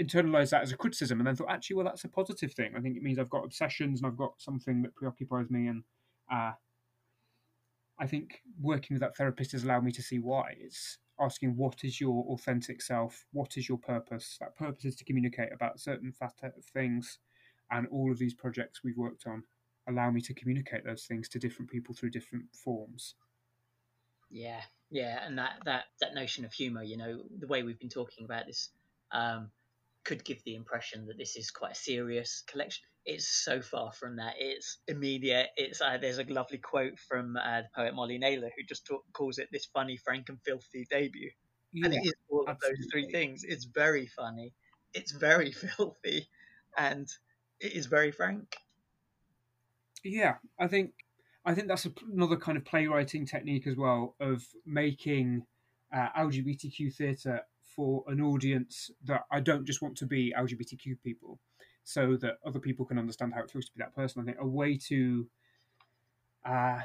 internalize 0.00 0.50
that 0.50 0.62
as 0.62 0.72
a 0.72 0.76
criticism, 0.76 1.20
and 1.20 1.26
then 1.26 1.36
thought, 1.36 1.50
actually, 1.50 1.76
well, 1.76 1.84
that's 1.86 2.04
a 2.04 2.08
positive 2.08 2.52
thing. 2.52 2.74
I 2.76 2.80
think 2.80 2.96
it 2.96 3.02
means 3.02 3.18
I've 3.18 3.30
got 3.30 3.44
obsessions 3.44 4.00
and 4.00 4.06
I've 4.06 4.16
got 4.16 4.40
something 4.40 4.82
that 4.82 4.94
preoccupies 4.96 5.50
me, 5.50 5.68
and 5.68 5.84
uh, 6.30 6.52
I 7.98 8.06
think 8.06 8.42
working 8.60 8.94
with 8.96 9.00
that 9.00 9.16
therapist 9.16 9.52
has 9.52 9.64
allowed 9.64 9.84
me 9.84 9.92
to 9.92 10.02
see 10.02 10.18
why. 10.18 10.56
It's 10.58 10.98
asking 11.20 11.56
what 11.56 11.84
is 11.84 12.00
your 12.00 12.24
authentic 12.28 12.80
self, 12.82 13.24
what 13.32 13.56
is 13.56 13.68
your 13.68 13.78
purpose. 13.78 14.36
That 14.40 14.56
purpose 14.56 14.84
is 14.84 14.96
to 14.96 15.04
communicate 15.04 15.52
about 15.52 15.80
certain 15.80 16.12
facet 16.12 16.54
of 16.56 16.64
things, 16.64 17.18
and 17.70 17.86
all 17.88 18.10
of 18.10 18.18
these 18.18 18.34
projects 18.34 18.82
we've 18.82 18.96
worked 18.96 19.26
on 19.26 19.42
allow 19.88 20.10
me 20.10 20.20
to 20.20 20.34
communicate 20.34 20.84
those 20.84 21.04
things 21.04 21.28
to 21.30 21.38
different 21.38 21.70
people 21.70 21.94
through 21.94 22.10
different 22.10 22.44
forms. 22.52 23.14
Yeah, 24.30 24.60
yeah, 24.90 25.26
and 25.26 25.38
that 25.38 25.54
that 25.64 25.84
that 26.00 26.14
notion 26.14 26.44
of 26.44 26.52
humor, 26.52 26.82
you 26.82 26.96
know, 26.96 27.22
the 27.38 27.46
way 27.46 27.62
we've 27.62 27.78
been 27.78 27.88
talking 27.88 28.24
about 28.24 28.46
this, 28.46 28.70
um, 29.12 29.50
could 30.04 30.24
give 30.24 30.42
the 30.44 30.54
impression 30.54 31.06
that 31.06 31.18
this 31.18 31.36
is 31.36 31.50
quite 31.50 31.72
a 31.72 31.74
serious 31.74 32.42
collection. 32.46 32.84
It's 33.08 33.42
so 33.42 33.62
far 33.62 33.90
from 33.92 34.16
that. 34.16 34.34
It's 34.38 34.80
immediate. 34.86 35.48
It's 35.56 35.80
uh, 35.80 35.96
there's 35.98 36.18
a 36.18 36.24
lovely 36.24 36.58
quote 36.58 36.98
from 36.98 37.36
uh, 37.36 37.62
the 37.62 37.68
poet 37.74 37.94
Molly 37.94 38.18
Naylor 38.18 38.50
who 38.54 38.64
just 38.68 38.86
talk, 38.86 39.02
calls 39.14 39.38
it 39.38 39.48
this 39.50 39.64
funny, 39.72 39.96
frank, 39.96 40.28
and 40.28 40.38
filthy 40.44 40.86
debut. 40.90 41.30
Yeah, 41.72 41.86
and 41.86 41.94
it 41.94 42.04
is 42.04 42.12
all 42.28 42.44
absolutely. 42.46 42.50
of 42.50 42.60
those 42.60 42.86
three 42.92 43.10
things. 43.10 43.44
It's 43.44 43.64
very 43.64 44.06
funny. 44.08 44.52
It's 44.92 45.12
very 45.12 45.52
filthy, 45.76 46.28
and 46.76 47.08
it 47.60 47.72
is 47.72 47.86
very 47.86 48.12
frank. 48.12 48.54
Yeah, 50.04 50.34
I 50.60 50.66
think 50.66 50.92
I 51.46 51.54
think 51.54 51.68
that's 51.68 51.88
another 52.12 52.36
kind 52.36 52.58
of 52.58 52.66
playwriting 52.66 53.24
technique 53.24 53.66
as 53.66 53.76
well 53.76 54.16
of 54.20 54.44
making 54.66 55.46
uh, 55.96 56.08
LGBTQ 56.14 56.94
theatre 56.94 57.40
for 57.74 58.04
an 58.06 58.20
audience 58.20 58.90
that 59.04 59.22
I 59.32 59.40
don't 59.40 59.64
just 59.64 59.80
want 59.80 59.96
to 59.96 60.06
be 60.06 60.34
LGBTQ 60.36 61.00
people, 61.02 61.40
so 61.88 62.16
that 62.16 62.36
other 62.44 62.58
people 62.58 62.84
can 62.84 62.98
understand 62.98 63.32
how 63.32 63.40
it 63.40 63.50
feels 63.50 63.64
to 63.64 63.72
be 63.72 63.78
that 63.78 63.94
person. 63.94 64.20
I 64.20 64.24
think 64.26 64.36
a 64.38 64.46
way 64.46 64.76
to 64.88 65.26
uh, 66.44 66.80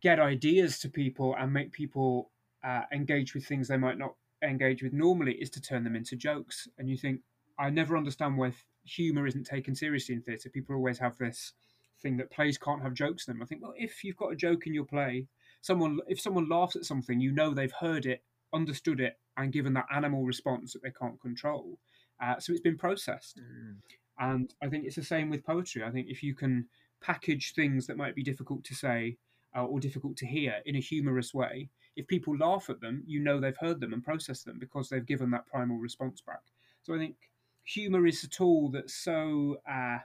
get 0.00 0.18
ideas 0.18 0.78
to 0.78 0.88
people 0.88 1.36
and 1.38 1.52
make 1.52 1.72
people 1.72 2.30
uh, 2.64 2.84
engage 2.90 3.34
with 3.34 3.44
things 3.44 3.68
they 3.68 3.76
might 3.76 3.98
not 3.98 4.14
engage 4.42 4.82
with 4.82 4.94
normally 4.94 5.34
is 5.34 5.50
to 5.50 5.60
turn 5.60 5.84
them 5.84 5.94
into 5.94 6.16
jokes. 6.16 6.68
And 6.78 6.88
you 6.88 6.96
think, 6.96 7.20
I 7.58 7.68
never 7.68 7.98
understand 7.98 8.38
why 8.38 8.54
humour 8.82 9.26
isn't 9.26 9.44
taken 9.44 9.74
seriously 9.74 10.14
in 10.14 10.22
theatre. 10.22 10.48
People 10.48 10.74
always 10.74 10.98
have 11.00 11.18
this 11.18 11.52
thing 12.00 12.16
that 12.16 12.30
plays 12.30 12.56
can't 12.56 12.82
have 12.82 12.94
jokes 12.94 13.28
in 13.28 13.34
them. 13.34 13.42
I 13.42 13.44
think, 13.44 13.60
well, 13.60 13.74
if 13.76 14.02
you've 14.02 14.16
got 14.16 14.32
a 14.32 14.36
joke 14.36 14.66
in 14.66 14.72
your 14.72 14.86
play, 14.86 15.26
someone 15.60 16.00
if 16.08 16.18
someone 16.18 16.48
laughs 16.48 16.76
at 16.76 16.86
something, 16.86 17.20
you 17.20 17.30
know 17.30 17.52
they've 17.52 17.70
heard 17.80 18.06
it, 18.06 18.22
understood 18.54 19.00
it, 19.00 19.18
and 19.36 19.52
given 19.52 19.74
that 19.74 19.86
animal 19.94 20.24
response 20.24 20.72
that 20.72 20.82
they 20.82 20.92
can't 20.98 21.20
control. 21.20 21.78
Uh, 22.22 22.38
so 22.38 22.52
it's 22.52 22.62
been 22.62 22.78
processed. 22.78 23.38
Mm. 23.38 23.76
And 24.18 24.52
I 24.62 24.68
think 24.68 24.84
it's 24.84 24.96
the 24.96 25.02
same 25.02 25.30
with 25.30 25.44
poetry. 25.44 25.82
I 25.84 25.90
think 25.90 26.08
if 26.08 26.22
you 26.22 26.34
can 26.34 26.66
package 27.00 27.54
things 27.54 27.86
that 27.86 27.96
might 27.96 28.14
be 28.14 28.22
difficult 28.22 28.64
to 28.64 28.74
say 28.74 29.18
uh, 29.54 29.64
or 29.64 29.80
difficult 29.80 30.16
to 30.18 30.26
hear 30.26 30.56
in 30.64 30.76
a 30.76 30.80
humorous 30.80 31.34
way, 31.34 31.68
if 31.96 32.06
people 32.06 32.36
laugh 32.36 32.68
at 32.70 32.80
them, 32.80 33.02
you 33.06 33.20
know 33.20 33.40
they've 33.40 33.56
heard 33.58 33.80
them 33.80 33.92
and 33.92 34.04
processed 34.04 34.44
them 34.44 34.58
because 34.58 34.88
they've 34.88 35.06
given 35.06 35.30
that 35.30 35.46
primal 35.46 35.76
response 35.76 36.20
back. 36.20 36.42
So 36.82 36.94
I 36.94 36.98
think 36.98 37.16
humor 37.64 38.06
is 38.06 38.22
a 38.22 38.28
tool 38.28 38.70
that's 38.70 38.94
so 38.94 39.58
uh, 39.70 39.98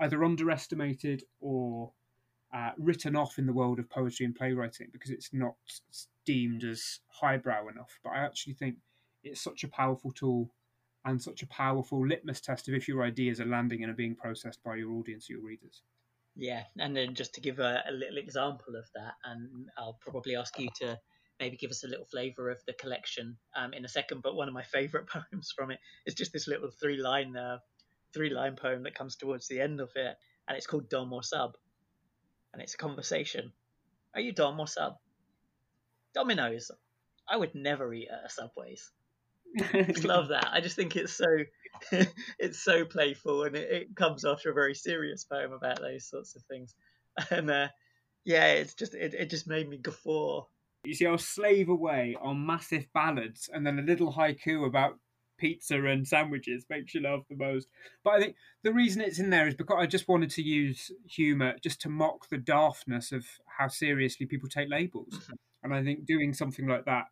either 0.00 0.24
underestimated 0.24 1.24
or 1.40 1.92
uh, 2.54 2.70
written 2.78 3.16
off 3.16 3.38
in 3.38 3.46
the 3.46 3.52
world 3.52 3.78
of 3.78 3.90
poetry 3.90 4.24
and 4.24 4.34
playwriting 4.34 4.88
because 4.92 5.10
it's 5.10 5.30
not 5.32 5.54
deemed 6.24 6.64
as 6.64 7.00
highbrow 7.08 7.68
enough. 7.68 7.98
But 8.04 8.10
I 8.10 8.18
actually 8.18 8.54
think 8.54 8.76
it's 9.24 9.40
such 9.40 9.64
a 9.64 9.68
powerful 9.68 10.12
tool 10.12 10.50
and 11.06 11.22
such 11.22 11.42
a 11.42 11.46
powerful 11.46 12.06
litmus 12.06 12.40
test 12.40 12.68
of 12.68 12.74
if 12.74 12.88
your 12.88 13.02
ideas 13.04 13.40
are 13.40 13.46
landing 13.46 13.82
and 13.82 13.92
are 13.92 13.96
being 13.96 14.16
processed 14.16 14.62
by 14.64 14.74
your 14.74 14.92
audience, 14.92 15.30
your 15.30 15.40
readers. 15.40 15.82
Yeah, 16.34 16.64
and 16.78 16.94
then 16.94 17.14
just 17.14 17.34
to 17.34 17.40
give 17.40 17.60
a, 17.60 17.82
a 17.88 17.92
little 17.92 18.18
example 18.18 18.74
of 18.76 18.84
that, 18.94 19.14
and 19.24 19.68
I'll 19.78 19.98
probably 20.00 20.36
ask 20.36 20.58
you 20.58 20.68
to 20.80 20.98
maybe 21.38 21.56
give 21.56 21.70
us 21.70 21.84
a 21.84 21.88
little 21.88 22.04
flavour 22.06 22.50
of 22.50 22.58
the 22.66 22.72
collection 22.74 23.36
um, 23.54 23.72
in 23.72 23.84
a 23.84 23.88
second. 23.88 24.22
But 24.22 24.34
one 24.34 24.48
of 24.48 24.54
my 24.54 24.64
favourite 24.64 25.06
poems 25.32 25.52
from 25.56 25.70
it 25.70 25.78
is 26.04 26.14
just 26.14 26.32
this 26.32 26.48
little 26.48 26.70
three 26.70 27.00
line 27.00 27.36
uh, 27.36 27.58
three 28.12 28.30
line 28.30 28.56
poem 28.56 28.82
that 28.82 28.94
comes 28.94 29.16
towards 29.16 29.46
the 29.46 29.60
end 29.60 29.80
of 29.80 29.90
it, 29.94 30.16
and 30.48 30.56
it's 30.56 30.66
called 30.66 30.90
Dom 30.90 31.12
or 31.12 31.22
Sub, 31.22 31.52
and 32.52 32.60
it's 32.60 32.74
a 32.74 32.78
conversation. 32.78 33.52
Are 34.14 34.20
you 34.20 34.32
Dom 34.32 34.58
or 34.58 34.66
Sub? 34.66 34.96
Dominoes. 36.14 36.70
I 37.28 37.36
would 37.36 37.54
never 37.54 37.92
eat 37.94 38.08
at 38.10 38.26
a 38.26 38.30
Subway's. 38.30 38.90
Just 39.56 40.04
love 40.04 40.28
that. 40.30 40.48
I 40.52 40.60
just 40.60 40.76
think 40.76 40.96
it's 40.96 41.12
so 41.12 41.26
it's 42.38 42.58
so 42.58 42.84
playful 42.84 43.44
and 43.44 43.56
it, 43.56 43.70
it, 43.70 43.96
comes 43.96 44.24
after 44.24 44.50
a 44.50 44.54
very 44.54 44.74
serious 44.74 45.24
poem 45.24 45.52
about 45.52 45.80
those 45.80 46.08
sorts 46.08 46.34
of 46.36 46.42
things. 46.44 46.74
And 47.30 47.50
uh, 47.50 47.68
yeah, 48.24 48.46
it's 48.46 48.74
just 48.74 48.94
it, 48.94 49.14
it 49.14 49.30
just 49.30 49.46
made 49.46 49.68
me 49.68 49.78
guffaw. 49.78 50.44
You 50.84 50.94
see, 50.94 51.06
I'll 51.06 51.18
slave 51.18 51.68
away 51.68 52.16
on 52.20 52.46
massive 52.46 52.86
ballads 52.94 53.50
and 53.52 53.66
then 53.66 53.78
a 53.78 53.82
little 53.82 54.12
haiku 54.12 54.66
about 54.66 54.98
pizza 55.38 55.82
and 55.84 56.06
sandwiches 56.06 56.64
makes 56.70 56.94
you 56.94 57.02
laugh 57.02 57.22
the 57.28 57.36
most. 57.36 57.68
But 58.04 58.14
I 58.14 58.20
think 58.20 58.36
the 58.62 58.72
reason 58.72 59.02
it's 59.02 59.18
in 59.18 59.30
there 59.30 59.48
is 59.48 59.54
because 59.54 59.78
I 59.78 59.86
just 59.86 60.08
wanted 60.08 60.30
to 60.30 60.42
use 60.42 60.90
humour 61.08 61.54
just 61.62 61.80
to 61.82 61.88
mock 61.88 62.28
the 62.28 62.38
daftness 62.38 63.12
of 63.12 63.24
how 63.58 63.68
seriously 63.68 64.26
people 64.26 64.48
take 64.48 64.70
labels. 64.70 65.08
Mm-hmm. 65.12 65.34
And 65.62 65.74
I 65.74 65.82
think 65.82 66.06
doing 66.06 66.32
something 66.32 66.68
like 66.68 66.84
that, 66.84 67.06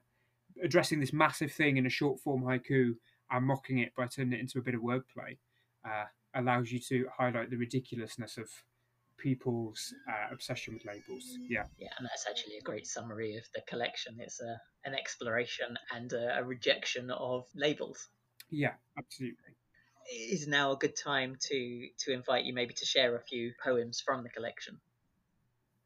addressing 0.62 1.00
this 1.00 1.12
massive 1.12 1.52
thing 1.52 1.76
in 1.76 1.86
a 1.86 1.90
short 1.90 2.20
form 2.20 2.42
haiku 2.42 2.94
and 3.30 3.46
mocking 3.46 3.78
it 3.78 3.94
by 3.96 4.06
turning 4.06 4.34
it 4.34 4.40
into 4.40 4.58
a 4.58 4.62
bit 4.62 4.74
of 4.74 4.80
wordplay, 4.82 5.36
uh, 5.84 6.04
allows 6.34 6.70
you 6.70 6.78
to 6.78 7.06
highlight 7.16 7.50
the 7.50 7.56
ridiculousness 7.56 8.36
of 8.36 8.48
people's 9.16 9.94
uh, 10.08 10.32
obsession 10.32 10.74
with 10.74 10.84
labels. 10.84 11.38
Yeah. 11.48 11.64
Yeah, 11.78 11.88
and 11.98 12.06
that's 12.06 12.26
actually 12.28 12.58
a 12.58 12.62
great 12.62 12.86
summary 12.86 13.36
of 13.36 13.44
the 13.54 13.62
collection. 13.62 14.16
It's 14.18 14.40
a, 14.40 14.60
an 14.84 14.94
exploration 14.94 15.76
and 15.94 16.12
a, 16.12 16.38
a 16.38 16.44
rejection 16.44 17.10
of 17.10 17.46
labels. 17.54 18.08
Yeah, 18.50 18.74
absolutely. 18.98 19.56
It 20.06 20.34
is 20.34 20.46
now 20.46 20.72
a 20.72 20.76
good 20.76 20.96
time 20.96 21.36
to 21.48 21.88
to 22.00 22.12
invite 22.12 22.44
you 22.44 22.52
maybe 22.52 22.74
to 22.74 22.84
share 22.84 23.16
a 23.16 23.22
few 23.22 23.52
poems 23.62 24.02
from 24.04 24.22
the 24.22 24.28
collection. 24.28 24.78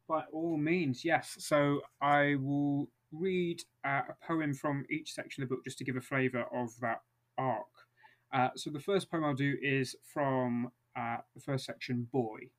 By 0.09 0.23
all 0.33 0.57
means, 0.57 1.05
yes. 1.05 1.35
So 1.39 1.81
I 2.01 2.35
will 2.35 2.89
read 3.11 3.61
uh, 3.85 4.01
a 4.09 4.25
poem 4.25 4.53
from 4.53 4.85
each 4.89 5.13
section 5.13 5.43
of 5.43 5.49
the 5.49 5.55
book 5.55 5.63
just 5.63 5.77
to 5.79 5.83
give 5.83 5.95
a 5.95 6.01
flavour 6.01 6.45
of 6.53 6.69
that 6.81 7.01
arc. 7.37 7.67
Uh, 8.31 8.49
so 8.55 8.69
the 8.69 8.79
first 8.79 9.09
poem 9.09 9.23
I'll 9.23 9.33
do 9.33 9.57
is 9.61 9.95
from 10.03 10.71
uh, 10.95 11.17
the 11.33 11.41
first 11.41 11.65
section, 11.65 12.07
Boy 12.11 12.49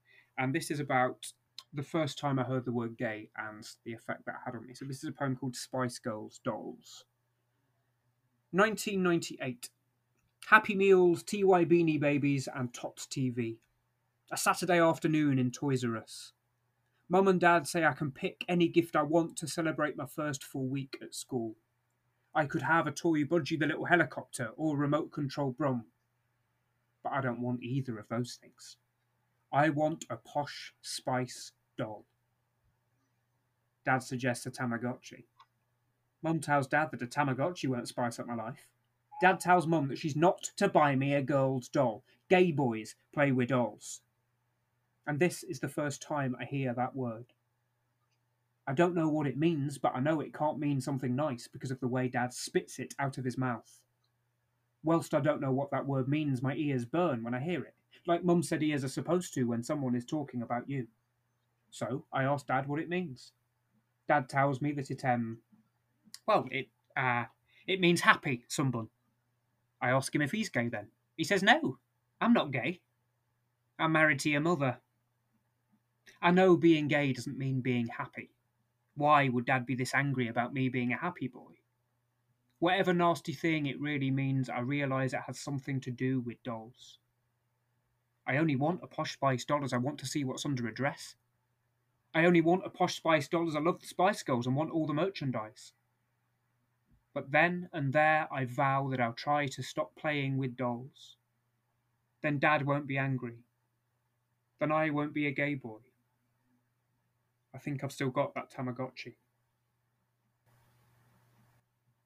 and 0.41 0.55
this 0.55 0.71
is 0.71 0.81
about 0.81 1.27
the 1.75 1.83
first 1.83 2.19
time 2.19 2.39
I 2.39 2.45
heard 2.45 2.65
the 2.65 2.73
word 2.73 2.97
gay 2.97 3.29
and 3.37 3.63
the 3.85 3.93
effect 3.93 4.25
that 4.25 4.41
had 4.45 4.57
on 4.57 4.67
me. 4.67 4.75
So 4.75 4.87
this 4.87 5.05
is 5.05 5.11
a 5.11 5.13
poem 5.13 5.37
called 5.37 5.55
Spice 5.55 5.99
Girls 5.99 6.41
Dolls. 6.43 7.05
1998. 8.53 9.69
Happy 10.47 10.75
Meals, 10.75 11.23
TY 11.23 11.65
Beanie 11.67 12.01
Babies, 12.01 12.49
and 12.53 12.73
Tots 12.73 13.07
TV. 13.07 13.59
A 14.33 14.37
Saturday 14.37 14.81
afternoon 14.81 15.39
in 15.39 15.51
Toys 15.51 15.85
R 15.85 15.99
Us. 15.99 16.33
Mum 17.13 17.27
and 17.27 17.41
Dad 17.41 17.67
say 17.67 17.85
I 17.85 17.93
can 17.93 18.13
pick 18.13 18.45
any 18.49 18.69
gift 18.69 18.95
I 18.95 19.03
want 19.03 19.37
to 19.39 19.49
celebrate 19.49 19.97
my 19.97 20.07
first 20.07 20.45
full 20.45 20.69
week 20.69 20.97
at 21.03 21.13
school. 21.13 21.57
I 22.37 22.45
could 22.45 22.63
have 22.63 22.87
a 22.87 22.93
toy 22.93 23.25
Budgie 23.25 23.59
the 23.59 23.67
Little 23.67 23.87
Helicopter 23.87 24.51
or 24.57 24.77
a 24.77 24.79
remote 24.79 25.11
control 25.11 25.51
Brum. 25.51 25.87
But 27.03 27.13
I 27.13 27.21
don't 27.21 27.41
want 27.41 27.65
either 27.65 27.99
of 27.99 28.07
those 28.09 28.39
things. 28.41 28.77
I 29.53 29.71
want 29.71 30.05
a 30.09 30.17
posh 30.19 30.73
spice 30.83 31.51
doll. 31.77 32.05
Dad 33.85 34.05
suggests 34.05 34.47
a 34.47 34.53
Tamagotchi. 34.53 35.25
Mum 36.23 36.39
tells 36.39 36.69
Dad 36.69 36.91
that 36.93 37.03
a 37.03 37.07
Tamagotchi 37.07 37.69
won't 37.69 37.89
spice 37.89 38.21
up 38.21 38.29
my 38.29 38.37
life. 38.37 38.69
Dad 39.21 39.41
tells 39.41 39.67
Mum 39.67 39.89
that 39.89 39.99
she's 39.99 40.15
not 40.15 40.45
to 40.59 40.69
buy 40.69 40.95
me 40.95 41.15
a 41.15 41.23
girl's 41.23 41.69
doll. 41.69 42.05
Gay 42.29 42.53
boys 42.53 42.95
play 43.13 43.33
with 43.33 43.49
dolls. 43.49 44.03
And 45.11 45.19
this 45.19 45.43
is 45.43 45.59
the 45.59 45.69
first 45.69 46.01
time 46.01 46.37
I 46.41 46.45
hear 46.45 46.73
that 46.73 46.95
word. 46.95 47.33
I 48.69 48.73
don't 48.73 48.95
know 48.95 49.09
what 49.09 49.27
it 49.27 49.37
means, 49.37 49.77
but 49.77 49.93
I 49.93 49.99
know 49.99 50.21
it 50.21 50.33
can't 50.33 50.61
mean 50.61 50.81
something 50.81 51.17
nice 51.17 51.49
because 51.49 51.73
of 51.73 51.81
the 51.81 51.89
way 51.89 52.07
Dad 52.07 52.33
spits 52.33 52.79
it 52.79 52.95
out 53.01 53.19
of 53.19 53.25
his 53.25 53.37
mouth. 53.37 53.81
Whilst 54.85 55.13
I 55.13 55.19
don't 55.19 55.41
know 55.41 55.51
what 55.51 55.73
that 55.73 55.85
word 55.85 56.09
means, 56.09 56.41
my 56.41 56.55
ears 56.55 56.85
burn 56.85 57.25
when 57.25 57.35
I 57.35 57.41
hear 57.41 57.65
it 57.65 57.75
like 58.07 58.25
Mum 58.25 58.43
said 58.43 58.63
ears 58.63 58.85
are 58.85 58.89
supposed 58.89 59.35
to 59.35 59.45
when 59.45 59.65
someone 59.65 59.97
is 59.97 60.05
talking 60.05 60.43
about 60.43 60.71
you. 60.71 60.87
So 61.73 62.05
I 62.13 62.23
asked 62.23 62.47
Dad 62.47 62.69
what 62.69 62.81
it 62.81 62.89
means. 62.89 63.33
Dad 64.09 64.29
tells 64.29 64.61
me 64.61 64.73
that 64.73 64.93
it 64.93 65.05
um, 65.05 65.39
well, 66.25 66.47
it 66.53 66.69
uh, 66.97 67.25
it 67.67 67.81
means 67.81 68.01
happy, 68.01 68.45
sunbun. 68.49 68.89
I 69.83 69.91
ask 69.91 70.15
him 70.15 70.23
if 70.23 70.33
he's 70.33 70.49
gay. 70.49 70.69
Then 70.69 70.89
he 71.17 71.25
says 71.25 71.43
no, 71.43 71.79
I'm 72.21 72.33
not 72.33 72.53
gay. 72.53 72.81
I'm 73.79 73.93
married 73.93 74.21
to 74.21 74.31
your 74.31 74.41
mother. 74.41 74.79
I 76.23 76.31
know 76.31 76.57
being 76.57 76.89
gay 76.89 77.13
doesn't 77.13 77.39
mean 77.39 77.61
being 77.61 77.89
happy. 77.89 78.31
Why 78.95 79.29
would 79.29 79.47
Dad 79.47 79.67
be 79.67 79.75
this 79.75 79.95
angry 79.95 80.29
about 80.29 80.53
me 80.53 80.69
being 80.69 80.93
a 80.93 80.99
happy 80.99 81.29
boy? 81.29 81.53
Whatever 82.59 82.93
nasty 82.93 83.33
thing 83.33 83.67
it 83.67 83.81
really 83.81 84.11
means, 84.11 84.51
I 84.51 84.61
realise 84.61 85.15
it 85.15 85.23
has 85.27 85.39
something 85.39 85.81
to 85.81 85.91
do 85.91 86.21
with 86.21 86.43
dolls. 86.43 86.99
I 88.27 88.37
only 88.37 88.57
want 88.57 88.83
a 88.83 88.87
posh 88.87 89.15
Spice 89.15 89.45
doll 89.45 89.65
as 89.65 89.73
I 89.73 89.79
want 89.79 89.99
to 90.01 90.07
see 90.07 90.25
what's 90.25 90.45
under 90.45 90.69
a 90.69 90.75
dress. 90.75 91.15
I 92.15 92.27
only 92.27 92.41
want 92.41 92.67
a 92.67 92.71
posh 92.71 92.97
Spice 92.97 93.29
doll 93.29 93.49
as 93.49 93.57
I 93.57 93.61
love 93.61 93.81
the 93.81 93.87
Spice 93.87 94.23
Girls 94.23 94.47
and 94.47 94.55
want 94.55 94.73
all 94.73 94.87
the 94.87 94.93
merchandise. 94.93 95.73
But 97.15 97.33
then 97.33 97.69
and 97.73 97.93
there 97.93 98.29
I 98.31 98.45
vow 98.45 98.89
that 98.91 99.01
I'll 99.01 99.15
try 99.15 99.47
to 99.47 99.63
stop 99.63 99.97
playing 99.97 100.37
with 100.37 100.57
dolls. 100.57 101.17
Then 102.23 102.39
Dad 102.39 102.67
won't 102.67 102.87
be 102.87 102.99
angry. 102.99 103.39
Then 104.59 104.71
I 104.71 104.91
won't 104.91 105.15
be 105.15 105.27
a 105.27 105.33
gay 105.33 105.55
boy. 105.55 105.79
I 107.55 107.59
think 107.59 107.83
I've 107.83 107.93
still 107.93 108.11
got 108.11 108.35
that 108.35 108.53
Tamagotchi. 108.53 109.15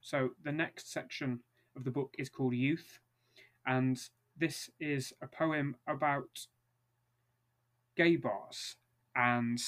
So 0.00 0.30
the 0.42 0.52
next 0.52 0.92
section 0.92 1.40
of 1.76 1.85
the 1.85 1.90
book 1.90 2.14
is 2.18 2.28
called 2.28 2.54
Youth, 2.54 3.00
and 3.66 3.98
this 4.37 4.70
is 4.80 5.12
a 5.22 5.26
poem 5.26 5.76
about 5.87 6.46
gay 7.96 8.16
bars. 8.16 8.76
And 9.16 9.59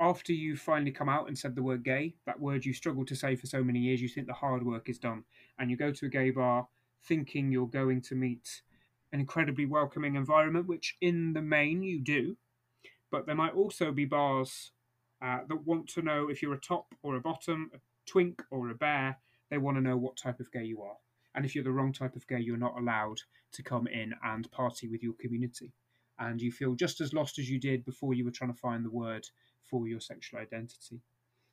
after 0.00 0.32
you 0.32 0.56
finally 0.56 0.90
come 0.90 1.08
out 1.08 1.28
and 1.28 1.36
said 1.36 1.54
the 1.54 1.62
word 1.62 1.84
gay, 1.84 2.14
that 2.26 2.40
word 2.40 2.64
you 2.64 2.72
struggled 2.72 3.08
to 3.08 3.16
say 3.16 3.36
for 3.36 3.46
so 3.46 3.62
many 3.62 3.80
years, 3.80 4.00
you 4.00 4.08
think 4.08 4.26
the 4.26 4.32
hard 4.32 4.64
work 4.64 4.88
is 4.88 4.98
done. 4.98 5.24
And 5.58 5.70
you 5.70 5.76
go 5.76 5.92
to 5.92 6.06
a 6.06 6.08
gay 6.10 6.30
bar 6.30 6.68
thinking 7.06 7.52
you're 7.52 7.66
going 7.66 8.00
to 8.02 8.14
meet 8.14 8.62
an 9.12 9.20
incredibly 9.20 9.66
welcoming 9.66 10.16
environment, 10.16 10.66
which 10.66 10.96
in 11.00 11.32
the 11.32 11.42
main 11.42 11.82
you 11.82 12.00
do. 12.00 12.36
But 13.14 13.26
there 13.26 13.36
might 13.36 13.54
also 13.54 13.92
be 13.92 14.06
bars 14.06 14.72
uh, 15.22 15.38
that 15.48 15.64
want 15.64 15.88
to 15.90 16.02
know 16.02 16.30
if 16.30 16.42
you're 16.42 16.54
a 16.54 16.60
top 16.60 16.96
or 17.04 17.14
a 17.14 17.20
bottom, 17.20 17.70
a 17.72 17.78
twink 18.06 18.42
or 18.50 18.70
a 18.70 18.74
bear. 18.74 19.16
They 19.50 19.58
want 19.58 19.76
to 19.76 19.80
know 19.80 19.96
what 19.96 20.16
type 20.16 20.40
of 20.40 20.50
gay 20.50 20.64
you 20.64 20.82
are. 20.82 20.96
And 21.32 21.44
if 21.44 21.54
you're 21.54 21.62
the 21.62 21.70
wrong 21.70 21.92
type 21.92 22.16
of 22.16 22.26
gay, 22.26 22.40
you're 22.40 22.56
not 22.56 22.76
allowed 22.76 23.20
to 23.52 23.62
come 23.62 23.86
in 23.86 24.14
and 24.24 24.50
party 24.50 24.88
with 24.88 25.00
your 25.00 25.12
community. 25.12 25.72
And 26.18 26.42
you 26.42 26.50
feel 26.50 26.74
just 26.74 27.00
as 27.00 27.12
lost 27.12 27.38
as 27.38 27.48
you 27.48 27.60
did 27.60 27.84
before 27.84 28.14
you 28.14 28.24
were 28.24 28.32
trying 28.32 28.52
to 28.52 28.58
find 28.58 28.84
the 28.84 28.90
word 28.90 29.28
for 29.62 29.86
your 29.86 30.00
sexual 30.00 30.40
identity. 30.40 31.00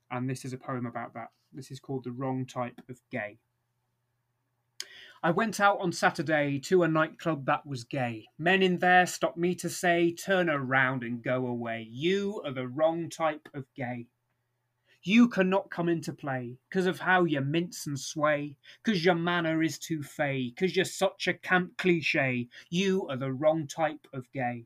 And 0.09 0.27
this 0.27 0.45
is 0.45 0.53
a 0.53 0.57
poem 0.57 0.87
about 0.87 1.13
that. 1.13 1.27
This 1.53 1.69
is 1.69 1.79
called 1.79 2.05
The 2.05 2.11
Wrong 2.11 2.43
Type 2.43 2.81
of 2.89 2.99
Gay. 3.11 3.37
I 5.23 5.29
went 5.29 5.59
out 5.59 5.79
on 5.79 5.91
Saturday 5.91 6.57
to 6.61 6.81
a 6.81 6.87
nightclub 6.87 7.45
that 7.45 7.63
was 7.63 7.83
gay. 7.83 8.25
Men 8.39 8.63
in 8.63 8.79
there 8.79 9.05
stopped 9.05 9.37
me 9.37 9.53
to 9.53 9.69
say, 9.69 10.11
Turn 10.11 10.49
around 10.49 11.03
and 11.03 11.21
go 11.21 11.45
away. 11.45 11.87
You 11.91 12.41
are 12.43 12.51
the 12.51 12.67
wrong 12.67 13.07
type 13.07 13.47
of 13.53 13.71
gay. 13.75 14.07
You 15.03 15.29
cannot 15.29 15.69
come 15.69 15.89
into 15.89 16.11
play, 16.11 16.57
cause 16.71 16.87
of 16.87 16.99
how 16.99 17.25
you 17.25 17.39
mince 17.41 17.85
and 17.85 17.99
sway, 17.99 18.57
cause 18.83 19.05
your 19.05 19.13
manner 19.13 19.61
is 19.61 19.77
too 19.77 20.01
fey, 20.01 20.53
cause 20.57 20.75
you're 20.75 20.85
such 20.85 21.27
a 21.27 21.35
camp 21.35 21.77
cliche. 21.77 22.49
You 22.71 23.07
are 23.07 23.17
the 23.17 23.31
wrong 23.31 23.67
type 23.67 24.07
of 24.13 24.31
gay. 24.31 24.65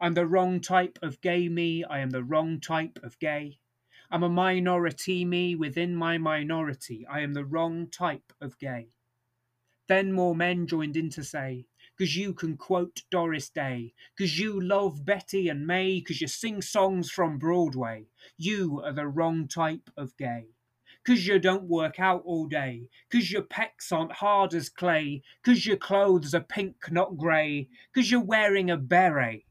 I'm 0.00 0.14
the 0.14 0.28
wrong 0.28 0.60
type 0.60 1.00
of 1.02 1.20
gay 1.22 1.48
me, 1.48 1.82
I 1.82 1.98
am 1.98 2.10
the 2.10 2.22
wrong 2.22 2.60
type 2.60 3.00
of 3.02 3.18
gay. 3.18 3.58
I'm 4.12 4.22
a 4.22 4.28
minority 4.28 5.24
me 5.24 5.56
within 5.56 5.96
my 5.96 6.18
minority, 6.18 7.04
I 7.10 7.22
am 7.22 7.34
the 7.34 7.44
wrong 7.44 7.88
type 7.88 8.32
of 8.40 8.56
gay. 8.56 8.90
Then 9.90 10.12
more 10.12 10.36
men 10.36 10.68
joined 10.68 10.96
in 10.96 11.10
to 11.10 11.24
say, 11.24 11.66
'Cause 11.98 12.14
you 12.14 12.32
can 12.32 12.56
quote 12.56 13.02
Doris 13.10 13.50
Day, 13.50 13.92
'cause 14.16 14.38
you 14.38 14.60
love 14.60 15.04
Betty 15.04 15.48
and 15.48 15.66
May, 15.66 16.00
'cause 16.00 16.20
you 16.20 16.28
sing 16.28 16.62
songs 16.62 17.10
from 17.10 17.38
Broadway. 17.40 18.06
You 18.36 18.80
are 18.84 18.92
the 18.92 19.08
wrong 19.08 19.48
type 19.48 19.90
of 19.96 20.16
gay. 20.16 20.54
'Cause 21.02 21.26
you 21.26 21.40
don't 21.40 21.64
work 21.64 21.98
out 21.98 22.22
all 22.24 22.46
day, 22.46 22.88
'cause 23.10 23.32
your 23.32 23.42
pecs 23.42 23.90
aren't 23.90 24.12
hard 24.12 24.54
as 24.54 24.68
clay, 24.68 25.24
'cause 25.42 25.66
your 25.66 25.76
clothes 25.76 26.36
are 26.36 26.44
pink, 26.44 26.88
not 26.92 27.16
grey, 27.16 27.68
'cause 27.92 28.12
you're 28.12 28.20
wearing 28.20 28.70
a 28.70 28.76
beret. 28.76 29.44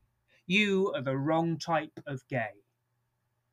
You 0.48 0.94
are 0.94 1.02
the 1.02 1.18
wrong 1.18 1.58
type 1.58 2.00
of 2.06 2.26
gay. 2.30 2.64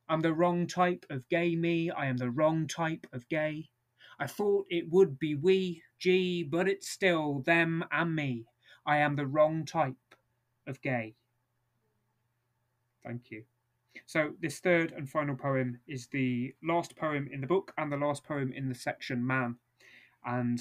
I'm 0.09 0.21
the 0.21 0.33
wrong 0.33 0.69
type 0.69 1.05
of 1.11 1.29
gay 1.29 1.57
me, 1.57 1.91
I 1.91 2.07
am 2.07 2.19
the 2.19 2.31
wrong 2.31 2.69
type 2.69 3.09
of 3.13 3.29
gay. 3.29 3.71
I 4.21 4.29
thought 4.29 4.69
it 4.71 4.89
would 4.89 5.19
be 5.19 5.35
we, 5.35 5.83
gee, 5.99 6.43
but 6.43 6.69
it's 6.69 6.89
still 6.89 7.41
them 7.41 7.85
and 7.91 8.15
me. 8.15 8.47
I 8.85 8.99
am 8.99 9.17
the 9.17 9.27
wrong 9.27 9.65
type 9.65 9.95
of 10.67 10.81
gay. 10.81 11.15
Thank 13.05 13.31
you. 13.31 13.45
So, 14.05 14.33
this 14.41 14.59
third 14.59 14.93
and 14.93 15.09
final 15.09 15.37
poem 15.37 15.81
is 15.87 16.09
the 16.09 16.55
last 16.63 16.97
poem 16.97 17.29
in 17.33 17.41
the 17.41 17.47
book 17.47 17.73
and 17.79 17.91
the 17.91 17.97
last 17.97 18.25
poem 18.25 18.53
in 18.53 18.69
the 18.69 18.75
section 18.75 19.27
Man. 19.27 19.57
And 20.25 20.61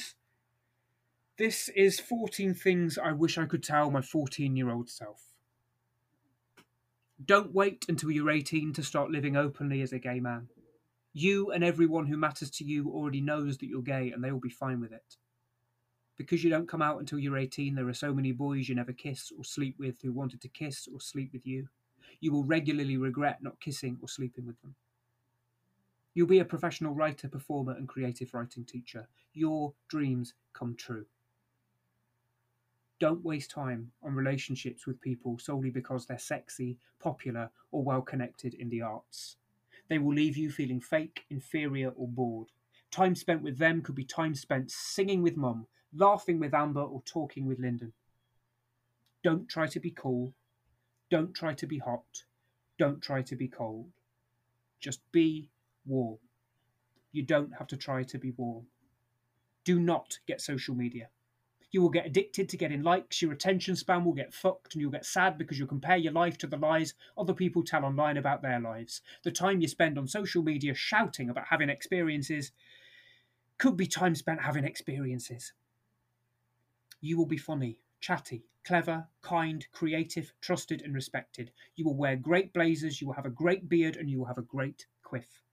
this 1.37 1.69
is 1.69 1.99
14 1.99 2.53
things 2.53 2.97
I 2.97 3.11
wish 3.11 3.37
I 3.37 3.45
could 3.45 3.63
tell 3.63 3.91
my 3.91 4.01
14 4.01 4.55
year 4.55 4.69
old 4.69 4.89
self. 4.89 5.21
Don't 7.23 7.53
wait 7.53 7.85
until 7.89 8.11
you're 8.11 8.31
18 8.31 8.73
to 8.73 8.83
start 8.83 9.11
living 9.11 9.35
openly 9.35 9.81
as 9.81 9.91
a 9.91 9.99
gay 9.99 10.19
man. 10.19 10.49
You 11.13 11.51
and 11.51 11.63
everyone 11.63 12.07
who 12.07 12.17
matters 12.17 12.49
to 12.51 12.63
you 12.63 12.89
already 12.89 13.21
knows 13.21 13.57
that 13.57 13.67
you're 13.67 13.81
gay 13.81 14.11
and 14.11 14.23
they 14.23 14.31
will 14.31 14.39
be 14.39 14.49
fine 14.49 14.81
with 14.81 14.91
it. 14.91 15.17
Because 16.17 16.43
you 16.43 16.49
don't 16.49 16.67
come 16.67 16.81
out 16.81 16.99
until 16.99 17.19
you're 17.19 17.37
18, 17.37 17.75
there 17.75 17.87
are 17.87 17.93
so 17.93 18.13
many 18.13 18.31
boys 18.31 18.69
you 18.69 18.75
never 18.75 18.93
kiss 18.93 19.31
or 19.37 19.43
sleep 19.43 19.75
with 19.77 20.01
who 20.01 20.13
wanted 20.13 20.41
to 20.41 20.47
kiss 20.47 20.87
or 20.91 21.01
sleep 21.01 21.31
with 21.33 21.45
you. 21.45 21.67
You 22.21 22.31
will 22.31 22.45
regularly 22.45 22.97
regret 22.97 23.43
not 23.43 23.59
kissing 23.59 23.97
or 24.01 24.07
sleeping 24.07 24.45
with 24.45 24.59
them. 24.61 24.75
You'll 26.13 26.27
be 26.27 26.39
a 26.39 26.45
professional 26.45 26.93
writer, 26.93 27.27
performer, 27.27 27.73
and 27.73 27.87
creative 27.87 28.33
writing 28.33 28.63
teacher. 28.63 29.07
Your 29.33 29.73
dreams 29.89 30.33
come 30.53 30.75
true. 30.75 31.05
Don't 32.99 33.25
waste 33.25 33.51
time 33.51 33.91
on 34.01 34.15
relationships 34.15 34.87
with 34.87 35.01
people 35.01 35.37
solely 35.37 35.69
because 35.69 36.05
they're 36.05 36.17
sexy, 36.17 36.77
popular, 36.99 37.49
or 37.71 37.83
well 37.83 38.01
connected 38.01 38.53
in 38.53 38.69
the 38.69 38.81
arts. 38.81 39.35
They 39.89 39.97
will 39.97 40.13
leave 40.13 40.37
you 40.37 40.49
feeling 40.49 40.79
fake, 40.79 41.25
inferior, 41.29 41.89
or 41.89 42.07
bored. 42.07 42.47
Time 42.91 43.13
spent 43.13 43.41
with 43.41 43.57
them 43.57 43.81
could 43.81 43.95
be 43.95 44.05
time 44.05 44.33
spent 44.33 44.71
singing 44.71 45.21
with 45.21 45.35
Mum, 45.35 45.67
laughing 45.95 46.39
with 46.39 46.53
Amber, 46.53 46.81
or 46.81 47.01
talking 47.05 47.45
with 47.45 47.59
Lyndon. 47.59 47.93
Don't 49.23 49.47
try 49.49 49.67
to 49.67 49.79
be 49.79 49.91
cool. 49.91 50.33
Don't 51.09 51.33
try 51.33 51.53
to 51.53 51.65
be 51.65 51.77
hot. 51.77 52.23
Don't 52.77 53.01
try 53.01 53.21
to 53.23 53.35
be 53.35 53.47
cold. 53.47 53.89
Just 54.79 54.99
be 55.11 55.49
warm. 55.85 56.19
You 57.11 57.23
don't 57.23 57.53
have 57.57 57.67
to 57.67 57.77
try 57.77 58.03
to 58.03 58.17
be 58.17 58.31
warm. 58.31 58.65
Do 59.63 59.79
not 59.79 60.19
get 60.27 60.41
social 60.41 60.75
media. 60.75 61.09
You 61.71 61.81
will 61.81 61.89
get 61.89 62.05
addicted 62.05 62.47
to 62.49 62.57
getting 62.57 62.83
likes, 62.83 63.21
your 63.21 63.31
attention 63.31 63.75
span 63.75 64.05
will 64.05 64.13
get 64.13 64.33
fucked, 64.33 64.73
and 64.73 64.81
you'll 64.81 64.91
get 64.91 65.05
sad 65.05 65.37
because 65.37 65.57
you'll 65.57 65.67
compare 65.67 65.97
your 65.97 66.13
life 66.13 66.37
to 66.37 66.47
the 66.47 66.55
lies 66.55 66.93
other 67.17 67.33
people 67.33 67.63
tell 67.63 67.83
online 67.83 68.17
about 68.17 68.41
their 68.41 68.59
lives. 68.59 69.01
The 69.23 69.31
time 69.31 69.59
you 69.59 69.67
spend 69.67 69.97
on 69.97 70.07
social 70.07 70.43
media 70.43 70.73
shouting 70.73 71.29
about 71.29 71.47
having 71.49 71.69
experiences 71.69 72.51
could 73.57 73.75
be 73.75 73.87
time 73.87 74.15
spent 74.15 74.41
having 74.41 74.63
experiences. 74.65 75.53
You 77.05 77.19
will 77.19 77.27
be 77.27 77.37
funny, 77.37 77.77
chatty, 77.99 78.45
clever, 78.65 79.07
kind, 79.21 79.63
creative, 79.71 80.33
trusted, 80.41 80.81
and 80.81 80.95
respected. 80.95 81.51
You 81.75 81.85
will 81.85 81.95
wear 81.95 82.15
great 82.15 82.51
blazers, 82.51 82.99
you 82.99 83.05
will 83.05 83.13
have 83.13 83.27
a 83.27 83.41
great 83.43 83.69
beard, 83.69 83.95
and 83.95 84.09
you 84.09 84.17
will 84.17 84.25
have 84.25 84.39
a 84.39 84.41
great 84.41 84.87
quiff. 85.03 85.43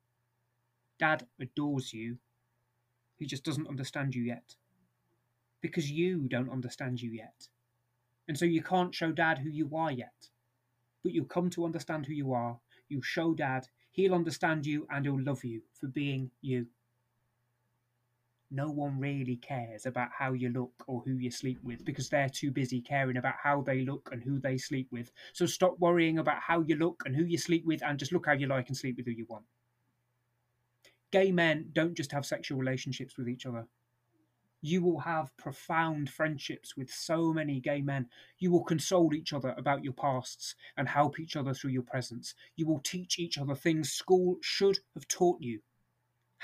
Dad 0.99 1.27
adores 1.39 1.93
you. 1.93 2.17
He 3.19 3.27
just 3.27 3.45
doesn't 3.45 3.69
understand 3.69 4.15
you 4.15 4.23
yet 4.23 4.55
because 5.61 5.91
you 5.91 6.27
don't 6.27 6.51
understand 6.51 7.03
you 7.03 7.11
yet. 7.11 7.49
And 8.29 8.39
so 8.39 8.47
you 8.47 8.63
can't 8.63 8.95
show 8.95 9.13
dad 9.13 9.37
who 9.37 9.51
you 9.51 9.77
are 9.77 9.93
yet. 9.93 10.31
But 11.03 11.13
you'll 11.13 11.27
come 11.27 11.51
to 11.51 11.67
understand 11.67 12.07
who 12.07 12.15
you 12.15 12.33
are. 12.33 12.59
You'll 12.89 13.03
show 13.03 13.35
dad, 13.35 13.69
he'll 13.91 14.15
understand 14.15 14.65
you, 14.65 14.87
and 14.89 15.05
he'll 15.05 15.23
love 15.23 15.45
you 15.45 15.61
for 15.79 15.89
being 15.89 16.31
you. 16.41 16.69
No 18.53 18.71
one 18.71 19.01
really 19.01 19.37
cares 19.37 19.87
about 19.87 20.11
how 20.17 20.35
you 20.35 20.51
look 20.51 20.85
or 20.87 21.01
who 21.01 21.15
you 21.15 21.31
sleep 21.31 21.59
with 21.63 21.85
because 21.87 22.11
they're 22.11 22.29
too 22.29 22.51
busy 22.51 22.83
caring 22.83 23.17
about 23.17 23.37
how 23.43 23.63
they 23.63 23.81
look 23.81 24.11
and 24.13 24.23
who 24.23 24.39
they 24.39 24.59
sleep 24.59 24.89
with. 24.93 25.11
So 25.33 25.47
stop 25.47 25.79
worrying 25.79 26.19
about 26.19 26.43
how 26.43 26.61
you 26.61 26.77
look 26.77 27.03
and 27.07 27.17
who 27.17 27.25
you 27.25 27.39
sleep 27.39 27.65
with 27.65 27.83
and 27.83 27.99
just 27.99 28.13
look 28.13 28.27
how 28.27 28.33
you 28.33 28.47
like 28.47 28.69
and 28.69 28.77
sleep 28.77 28.99
with 28.99 29.07
who 29.07 29.13
you 29.13 29.25
want. 29.29 29.47
Gay 31.11 31.33
men 31.33 31.71
don't 31.73 31.97
just 31.97 32.13
have 32.13 32.27
sexual 32.27 32.59
relationships 32.59 33.17
with 33.17 33.27
each 33.27 33.47
other, 33.47 33.67
you 34.65 34.81
will 34.81 35.01
have 35.01 35.37
profound 35.37 36.09
friendships 36.09 36.77
with 36.77 36.89
so 36.89 37.33
many 37.33 37.59
gay 37.59 37.81
men. 37.81 38.09
You 38.39 38.53
will 38.53 38.63
console 38.63 39.13
each 39.13 39.33
other 39.33 39.55
about 39.59 39.83
your 39.83 39.93
pasts 39.93 40.55
and 40.77 40.89
help 40.89 41.19
each 41.19 41.35
other 41.35 41.53
through 41.53 41.71
your 41.71 41.83
presence. 41.83 42.35
You 42.55 42.67
will 42.67 42.79
teach 42.79 43.19
each 43.19 43.39
other 43.39 43.57
things 43.57 43.93
school 43.93 44.37
should 44.41 44.79
have 44.95 45.09
taught 45.09 45.41
you 45.41 45.61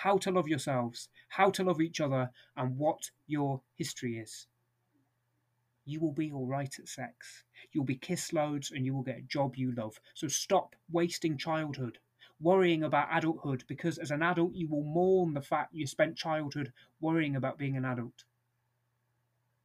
how 0.02 0.16
to 0.16 0.30
love 0.30 0.46
yourselves, 0.46 1.08
how 1.28 1.50
to 1.50 1.64
love 1.64 1.80
each 1.80 2.00
other, 2.00 2.30
and 2.56 2.78
what 2.78 3.10
your 3.26 3.60
history 3.74 4.16
is. 4.18 4.46
You 5.84 5.98
will 5.98 6.12
be 6.12 6.30
all 6.30 6.46
right 6.46 6.72
at 6.78 6.88
sex. 6.88 7.42
You'll 7.72 7.84
be 7.84 7.96
kiss 7.96 8.32
loads 8.32 8.70
and 8.70 8.86
you 8.86 8.94
will 8.94 9.02
get 9.02 9.18
a 9.18 9.22
job 9.22 9.56
you 9.56 9.72
love. 9.74 9.98
So 10.14 10.28
stop 10.28 10.76
wasting 10.92 11.36
childhood 11.36 11.98
worrying 12.40 12.84
about 12.84 13.08
adulthood 13.10 13.64
because 13.66 13.98
as 13.98 14.12
an 14.12 14.22
adult 14.22 14.54
you 14.54 14.68
will 14.68 14.84
mourn 14.84 15.34
the 15.34 15.40
fact 15.40 15.74
you 15.74 15.84
spent 15.84 16.16
childhood 16.16 16.72
worrying 17.00 17.34
about 17.34 17.58
being 17.58 17.76
an 17.76 17.84
adult. 17.84 18.22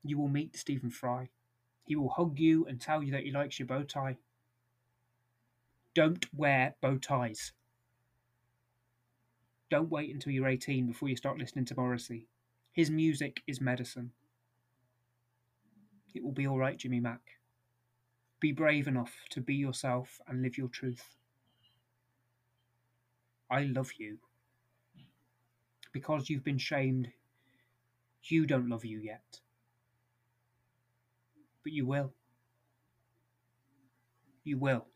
You 0.03 0.17
will 0.17 0.29
meet 0.29 0.57
Stephen 0.57 0.89
Fry. 0.89 1.29
He 1.83 1.95
will 1.95 2.09
hug 2.09 2.39
you 2.39 2.65
and 2.65 2.81
tell 2.81 3.03
you 3.03 3.11
that 3.11 3.23
he 3.23 3.31
likes 3.31 3.59
your 3.59 3.67
bow 3.67 3.83
tie. 3.83 4.17
Don't 5.93 6.25
wear 6.33 6.73
bow 6.81 6.97
ties. 6.97 7.51
Don't 9.69 9.89
wait 9.89 10.13
until 10.13 10.31
you're 10.33 10.47
18 10.47 10.87
before 10.87 11.09
you 11.09 11.15
start 11.15 11.37
listening 11.37 11.65
to 11.65 11.75
Morrissey. 11.75 12.27
His 12.73 12.89
music 12.89 13.41
is 13.47 13.61
medicine. 13.61 14.11
It 16.13 16.23
will 16.23 16.31
be 16.31 16.47
alright, 16.47 16.77
Jimmy 16.77 16.99
Mack. 16.99 17.21
Be 18.39 18.51
brave 18.51 18.87
enough 18.87 19.13
to 19.31 19.41
be 19.41 19.55
yourself 19.55 20.19
and 20.27 20.41
live 20.41 20.57
your 20.57 20.67
truth. 20.67 21.15
I 23.49 23.63
love 23.63 23.91
you. 23.97 24.17
Because 25.91 26.29
you've 26.29 26.43
been 26.43 26.57
shamed, 26.57 27.09
you 28.23 28.45
don't 28.45 28.69
love 28.69 28.83
you 28.83 28.99
yet. 28.99 29.39
But 31.63 31.71
you 31.71 31.85
will. 31.85 32.13
You 34.43 34.57
will. 34.57 34.87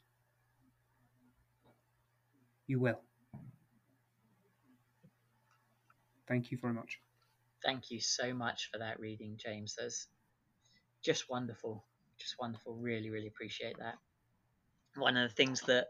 You 2.67 2.80
will. 2.80 3.07
Thank 6.28 6.52
you 6.52 6.58
very 6.58 6.74
much. 6.74 7.00
Thank 7.63 7.90
you 7.90 8.00
so 8.00 8.34
much 8.34 8.70
for 8.72 8.80
that 8.80 9.00
reading, 9.00 9.38
James. 9.44 9.76
That's 9.78 10.08
just 11.04 11.30
wonderful. 11.30 11.86
Just 12.20 12.36
wonderful. 12.40 12.76
Really, 12.76 13.10
really 13.10 13.28
appreciate 13.28 13.78
that. 13.80 13.96
One 14.96 15.18
of 15.18 15.30
the 15.30 15.36
things 15.36 15.62
that 15.62 15.88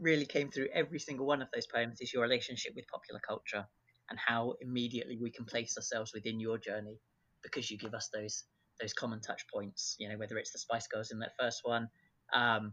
really 0.00 0.26
came 0.26 0.50
through 0.50 0.68
every 0.72 0.98
single 0.98 1.26
one 1.26 1.42
of 1.42 1.48
those 1.52 1.66
poems 1.66 2.00
is 2.00 2.12
your 2.12 2.22
relationship 2.22 2.72
with 2.74 2.86
popular 2.88 3.20
culture 3.26 3.66
and 4.10 4.18
how 4.18 4.54
immediately 4.60 5.18
we 5.20 5.30
can 5.30 5.44
place 5.44 5.76
ourselves 5.76 6.12
within 6.14 6.40
your 6.40 6.58
journey 6.58 6.98
because 7.42 7.70
you 7.70 7.78
give 7.78 7.94
us 7.94 8.08
those 8.12 8.44
those 8.80 8.92
common 8.92 9.20
touch 9.20 9.44
points. 9.52 9.96
You 9.98 10.08
know, 10.08 10.18
whether 10.18 10.36
it's 10.36 10.52
the 10.52 10.58
Spice 10.58 10.88
Girls 10.88 11.10
in 11.10 11.20
that 11.20 11.32
first 11.38 11.60
one, 11.62 11.88
um, 12.32 12.72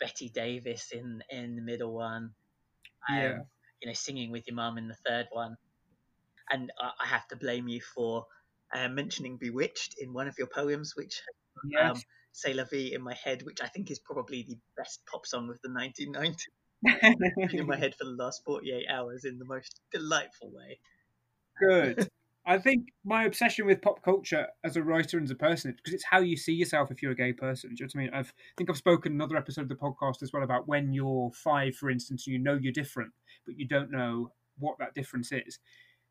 Bette 0.00 0.30
Davis 0.30 0.92
in 0.92 1.22
in 1.30 1.56
the 1.56 1.62
middle 1.62 1.92
one, 1.92 2.30
um, 3.08 3.16
yeah. 3.16 3.38
you 3.82 3.88
know, 3.88 3.94
singing 3.94 4.30
with 4.30 4.46
your 4.46 4.56
mum 4.56 4.78
in 4.78 4.88
the 4.88 4.96
third 5.06 5.26
one, 5.30 5.56
and 6.50 6.70
I, 6.80 6.90
I 7.04 7.06
have 7.06 7.26
to 7.28 7.36
blame 7.36 7.68
you 7.68 7.80
for 7.94 8.26
uh, 8.74 8.88
mentioning 8.88 9.38
"B*Witched" 9.38 9.94
in 9.98 10.12
one 10.12 10.28
of 10.28 10.34
your 10.38 10.48
poems, 10.48 10.94
which 10.96 11.20
yes. 11.70 11.90
um, 11.90 12.02
C'est 12.32 12.54
la 12.54 12.64
vie 12.64 12.92
in 12.92 13.02
my 13.02 13.14
head, 13.14 13.42
which 13.44 13.62
I 13.62 13.66
think 13.68 13.90
is 13.90 13.98
probably 13.98 14.42
the 14.42 14.58
best 14.76 15.00
pop 15.10 15.26
song 15.26 15.48
of 15.48 15.58
the 15.62 15.70
1990s. 15.70 16.36
in 17.54 17.66
my 17.66 17.76
head 17.78 17.94
for 17.94 18.04
the 18.04 18.10
last 18.10 18.42
48 18.44 18.84
hours 18.90 19.24
in 19.24 19.38
the 19.38 19.46
most 19.46 19.80
delightful 19.90 20.52
way. 20.52 20.78
Good. 21.58 22.10
I 22.44 22.58
think 22.58 22.88
my 23.04 23.24
obsession 23.24 23.64
with 23.64 23.80
pop 23.80 24.02
culture 24.02 24.48
as 24.62 24.76
a 24.76 24.82
writer 24.82 25.16
and 25.16 25.24
as 25.24 25.30
a 25.30 25.34
person, 25.36 25.74
because 25.74 25.94
it's 25.94 26.04
how 26.04 26.20
you 26.20 26.36
see 26.36 26.52
yourself 26.52 26.90
if 26.90 27.02
you're 27.02 27.12
a 27.12 27.16
gay 27.16 27.32
person. 27.32 27.70
Do 27.70 27.76
you 27.82 27.86
know 27.86 27.90
what 27.94 28.00
I 28.00 28.04
mean? 28.04 28.14
I've, 28.14 28.34
I 28.36 28.54
think 28.58 28.68
I've 28.68 28.76
spoken 28.76 29.12
another 29.12 29.38
episode 29.38 29.62
of 29.62 29.68
the 29.70 29.74
podcast 29.74 30.22
as 30.22 30.32
well 30.32 30.42
about 30.42 30.68
when 30.68 30.92
you're 30.92 31.30
five, 31.32 31.74
for 31.74 31.88
instance, 31.88 32.26
and 32.26 32.34
you 32.34 32.38
know 32.38 32.58
you're 32.60 32.70
different, 32.70 33.12
but 33.46 33.58
you 33.58 33.66
don't 33.66 33.90
know 33.90 34.30
what 34.58 34.78
that 34.78 34.94
difference 34.94 35.32
is 35.32 35.58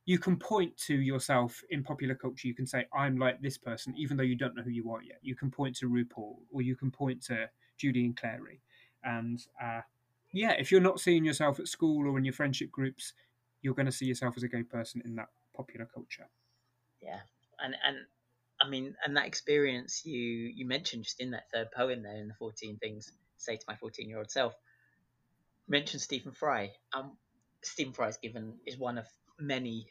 you 0.06 0.20
can 0.20 0.38
point 0.38 0.78
to 0.78 0.96
yourself 0.96 1.64
in 1.72 1.84
popular 1.84 2.14
culture. 2.14 2.48
You 2.48 2.54
can 2.54 2.68
say, 2.68 2.86
I'm 2.94 3.18
like 3.18 3.42
this 3.42 3.58
person, 3.58 3.94
even 3.98 4.18
though 4.18 4.24
you 4.24 4.36
don't 4.36 4.56
know 4.56 4.62
who 4.62 4.70
you 4.70 4.92
are 4.92 5.02
yet. 5.02 5.18
You 5.24 5.36
can 5.36 5.50
point 5.50 5.76
to 5.78 5.90
RuPaul 5.90 6.38
or 6.52 6.62
you 6.62 6.76
can 6.76 6.92
point 6.92 7.24
to 7.24 7.50
Julian 7.78 8.14
Clary. 8.14 8.62
And 9.04 9.44
uh, 9.62 9.82
yeah, 10.32 10.52
if 10.52 10.72
you're 10.72 10.82
not 10.82 11.00
seeing 11.00 11.26
yourself 11.26 11.60
at 11.60 11.68
school 11.68 12.08
or 12.08 12.18
in 12.20 12.26
your 12.26 12.34
friendship 12.34 12.72
groups, 12.72 13.14
you're 13.62 13.74
going 13.74 13.88
to 13.88 13.92
see 13.92 14.06
yourself 14.06 14.36
as 14.38 14.44
a 14.44 14.48
gay 14.48 14.64
person 14.64 15.02
in 15.06 15.16
that 15.16 15.30
popular 15.56 15.88
culture. 15.92 16.28
Yeah. 17.02 17.20
And, 17.60 17.76
and, 17.86 17.98
I 18.62 18.70
mean, 18.70 18.96
and 19.06 19.18
that 19.18 19.26
experience 19.26 20.06
you 20.06 20.18
you 20.18 20.66
mentioned 20.66 21.04
just 21.04 21.20
in 21.20 21.32
that 21.32 21.52
third 21.54 21.72
poem 21.72 22.04
there 22.04 22.16
in 22.16 22.30
the 22.30 22.34
14 22.36 22.78
things 22.78 23.12
say 23.38 23.58
to 23.58 23.66
my 23.68 23.76
14 23.76 24.08
year 24.08 24.20
old 24.20 24.32
self, 24.32 24.54
mentioned 25.68 26.02
Stephen 26.02 26.32
Fry. 26.32 26.72
Um, 26.94 27.18
Stephen 27.62 27.92
Fry 27.92 28.08
is 28.08 28.18
given 28.18 28.54
is 28.66 28.78
one 28.78 28.98
of 28.98 29.08
many 29.40 29.88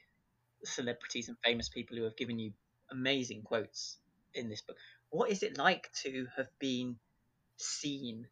celebrities 0.64 1.28
and 1.28 1.36
famous 1.44 1.68
people 1.68 1.96
who 1.96 2.04
have 2.04 2.16
given 2.16 2.38
you 2.38 2.52
amazing 2.90 3.42
quotes 3.42 3.98
in 4.34 4.48
this 4.48 4.62
book. 4.62 4.76
What 5.10 5.30
is 5.30 5.42
it 5.42 5.58
like 5.58 5.90
to 6.02 6.26
have 6.36 6.48
been 6.58 6.96
seen 7.56 8.26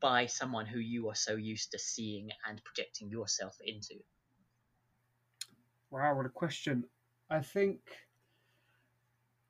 by 0.00 0.26
someone 0.26 0.66
who 0.66 0.78
you 0.78 1.08
are 1.08 1.14
so 1.14 1.36
used 1.36 1.72
to 1.72 1.78
seeing 1.78 2.30
and 2.48 2.62
projecting 2.64 3.10
yourself 3.10 3.56
into? 3.64 3.94
Wow, 5.90 6.16
what 6.16 6.26
a 6.26 6.30
question. 6.30 6.84
I 7.28 7.40
think 7.40 7.80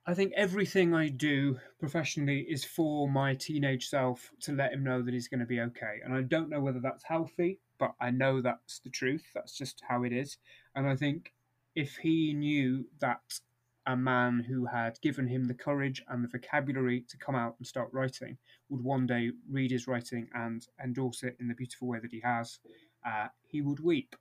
I 0.07 0.15
think 0.15 0.33
everything 0.35 0.95
I 0.95 1.09
do 1.09 1.59
professionally 1.79 2.41
is 2.49 2.65
for 2.65 3.09
my 3.09 3.35
teenage 3.35 3.89
self 3.89 4.31
to 4.41 4.53
let 4.53 4.73
him 4.73 4.83
know 4.83 5.03
that 5.03 5.15
he's 5.15 5.29
going 5.29 5.41
to 5.41 5.47
be 5.47 5.61
okay. 5.61 6.01
And 6.03 6.15
I 6.15 6.23
don't 6.23 6.49
know 6.49 6.61
whether 6.61 6.81
that's 6.81 7.05
healthy, 7.05 7.61
but 7.79 7.95
I 8.01 8.11
know 8.11 8.41
that's 8.41 8.81
the 8.81 8.91
truth. 8.91 9.25
That's 9.35 9.57
just 9.57 9.83
how 9.89 10.03
it 10.05 10.13
is. 10.13 10.39
And 10.75 10.89
I 10.89 10.97
think 10.97 11.33
if 11.75 11.97
he 11.97 12.33
knew 12.33 12.85
that 13.01 13.41
a 13.87 13.97
man 13.97 14.45
who 14.47 14.67
had 14.67 15.01
given 15.01 15.27
him 15.27 15.45
the 15.45 15.55
courage 15.55 16.03
and 16.09 16.23
the 16.23 16.29
vocabulary 16.29 17.05
to 17.09 17.17
come 17.17 17.35
out 17.35 17.55
and 17.59 17.67
start 17.67 17.89
writing 17.93 18.37
would 18.69 18.83
one 18.83 19.07
day 19.07 19.31
read 19.51 19.71
his 19.71 19.87
writing 19.87 20.29
and 20.35 20.67
endorse 20.83 21.23
it 21.23 21.37
in 21.41 21.49
the 21.49 21.55
beautiful 21.55 21.89
way 21.89 21.99
that 21.99 22.13
he 22.13 22.21
has, 22.21 22.59
uh, 23.07 23.29
he 23.47 23.63
would 23.63 23.81
weep. 23.81 24.15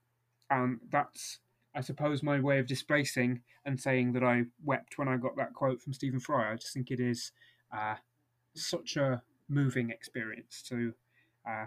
And 0.50 0.80
that's, 0.92 1.40
I 1.76 1.82
suppose, 1.82 2.24
my 2.24 2.40
way 2.40 2.60
of 2.60 2.68
displacing 2.68 3.42
and 3.66 3.80
saying 3.80 4.14
that 4.14 4.24
I 4.24 4.46
wept 4.64 4.98
when 4.98 5.08
I 5.08 5.18
got 5.18 5.36
that 5.36 5.54
quote 5.54 5.82
from 5.82 5.94
Stephen 5.94 6.20
Fry. 6.20 6.52
I 6.52 6.56
just 6.56 6.74
think 6.74 6.90
it 6.90 7.00
is 7.00 7.32
uh, 7.76 7.96
such 8.56 8.96
a 8.96 9.22
moving 9.50 9.90
experience 9.90 10.64
to 10.70 10.94
uh, 11.48 11.66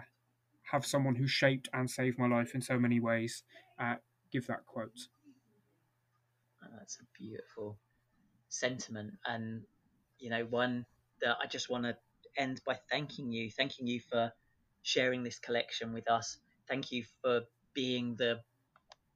have 0.63 0.85
someone 0.85 1.15
who 1.15 1.27
shaped 1.27 1.69
and 1.73 1.89
saved 1.89 2.17
my 2.17 2.27
life 2.27 2.55
in 2.55 2.61
so 2.61 2.79
many 2.79 2.99
ways 2.99 3.43
uh, 3.79 3.95
give 4.31 4.47
that 4.47 4.65
quote. 4.65 5.07
That's 6.77 6.99
a 6.99 7.05
beautiful 7.17 7.77
sentiment, 8.49 9.13
and 9.25 9.63
you 10.19 10.29
know, 10.29 10.45
one 10.49 10.85
that 11.21 11.37
I 11.41 11.47
just 11.47 11.69
want 11.69 11.83
to 11.83 11.95
end 12.37 12.61
by 12.65 12.77
thanking 12.91 13.31
you, 13.31 13.49
thanking 13.51 13.87
you 13.87 13.99
for 13.99 14.31
sharing 14.81 15.23
this 15.23 15.39
collection 15.39 15.93
with 15.93 16.09
us. 16.09 16.37
Thank 16.67 16.91
you 16.91 17.03
for 17.21 17.41
being 17.73 18.15
the 18.17 18.41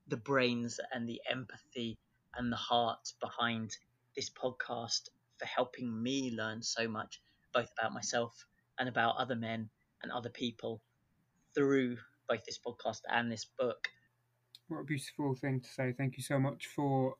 the 0.07 0.17
brains 0.17 0.79
and 0.93 1.07
the 1.07 1.21
empathy 1.29 1.97
and 2.35 2.51
the 2.51 2.57
heart 2.57 3.11
behind 3.21 3.75
this 4.15 4.29
podcast 4.29 5.09
for 5.37 5.45
helping 5.45 6.01
me 6.01 6.33
learn 6.35 6.61
so 6.61 6.87
much 6.87 7.21
both 7.53 7.69
about 7.77 7.93
myself 7.93 8.33
and 8.79 8.87
about 8.87 9.17
other 9.17 9.35
men 9.35 9.69
and 10.01 10.11
other 10.11 10.29
people 10.29 10.81
through 11.53 11.97
both 12.29 12.45
this 12.45 12.59
podcast 12.65 13.01
and 13.09 13.31
this 13.31 13.45
book. 13.59 13.87
What 14.67 14.81
a 14.81 14.83
beautiful 14.83 15.35
thing 15.35 15.61
to 15.61 15.67
say. 15.67 15.93
Thank 15.97 16.17
you 16.17 16.23
so 16.23 16.39
much 16.39 16.67
for 16.67 17.15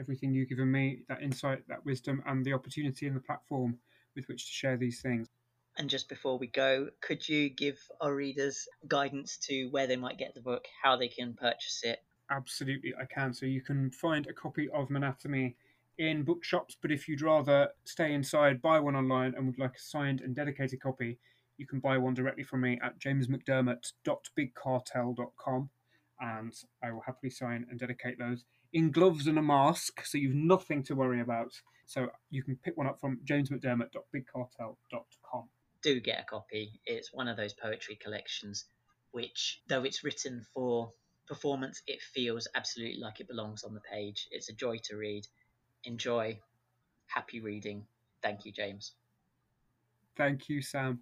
everything 0.00 0.34
you've 0.34 0.48
given 0.48 0.72
me, 0.72 1.02
that 1.08 1.22
insight, 1.22 1.68
that 1.68 1.84
wisdom, 1.84 2.22
and 2.26 2.44
the 2.44 2.54
opportunity 2.54 3.06
and 3.06 3.14
the 3.14 3.20
platform 3.20 3.78
with 4.16 4.26
which 4.26 4.46
to 4.46 4.52
share 4.52 4.76
these 4.76 5.00
things. 5.00 5.28
And 5.76 5.88
just 5.88 6.08
before 6.08 6.36
we 6.38 6.48
go, 6.48 6.88
could 7.00 7.28
you 7.28 7.48
give 7.48 7.78
our 8.00 8.12
readers 8.14 8.66
guidance 8.88 9.36
to 9.48 9.66
where 9.66 9.86
they 9.86 9.96
might 9.96 10.18
get 10.18 10.34
the 10.34 10.40
book, 10.40 10.66
how 10.82 10.96
they 10.96 11.06
can 11.08 11.34
purchase 11.34 11.82
it? 11.84 12.00
Absolutely, 12.30 12.92
I 13.00 13.04
can. 13.04 13.32
So 13.32 13.46
you 13.46 13.60
can 13.60 13.90
find 13.90 14.26
a 14.26 14.32
copy 14.32 14.68
of 14.70 14.88
Manatomy 14.88 15.54
in 15.98 16.22
bookshops, 16.22 16.76
but 16.80 16.90
if 16.90 17.06
you'd 17.08 17.22
rather 17.22 17.68
stay 17.84 18.14
inside, 18.14 18.62
buy 18.62 18.80
one 18.80 18.96
online, 18.96 19.34
and 19.34 19.46
would 19.46 19.58
like 19.58 19.76
a 19.76 19.80
signed 19.80 20.22
and 20.22 20.34
dedicated 20.34 20.80
copy, 20.80 21.18
you 21.58 21.66
can 21.66 21.78
buy 21.78 21.98
one 21.98 22.14
directly 22.14 22.42
from 22.42 22.62
me 22.62 22.80
at 22.82 22.98
jamesmcdermott.bigcartel.com, 22.98 25.70
and 26.20 26.54
I 26.82 26.90
will 26.90 27.02
happily 27.02 27.30
sign 27.30 27.66
and 27.70 27.78
dedicate 27.78 28.18
those 28.18 28.44
in 28.72 28.90
gloves 28.90 29.26
and 29.26 29.38
a 29.38 29.42
mask, 29.42 30.06
so 30.06 30.16
you've 30.18 30.34
nothing 30.34 30.82
to 30.84 30.94
worry 30.94 31.20
about. 31.20 31.52
So 31.86 32.08
you 32.30 32.42
can 32.42 32.56
pick 32.56 32.74
one 32.76 32.86
up 32.86 33.00
from 33.00 33.18
jamesmcdermott.bigcartel.com. 33.24 35.48
Do 35.82 36.00
get 36.00 36.20
a 36.20 36.24
copy. 36.24 36.80
It's 36.86 37.12
one 37.12 37.28
of 37.28 37.36
those 37.36 37.52
poetry 37.52 37.98
collections 38.00 38.64
which, 39.12 39.60
though 39.68 39.82
it's 39.82 40.04
written 40.04 40.44
for 40.54 40.92
performance, 41.26 41.82
it 41.86 42.00
feels 42.02 42.48
absolutely 42.54 43.00
like 43.00 43.20
it 43.20 43.28
belongs 43.28 43.64
on 43.64 43.74
the 43.74 43.80
page. 43.80 44.28
It's 44.30 44.48
a 44.48 44.52
joy 44.52 44.78
to 44.84 44.96
read. 44.96 45.26
Enjoy. 45.84 46.38
Happy 47.06 47.40
reading. 47.40 47.86
Thank 48.22 48.44
you, 48.44 48.52
James. 48.52 48.92
Thank 50.16 50.48
you, 50.48 50.62
Sam. 50.62 51.00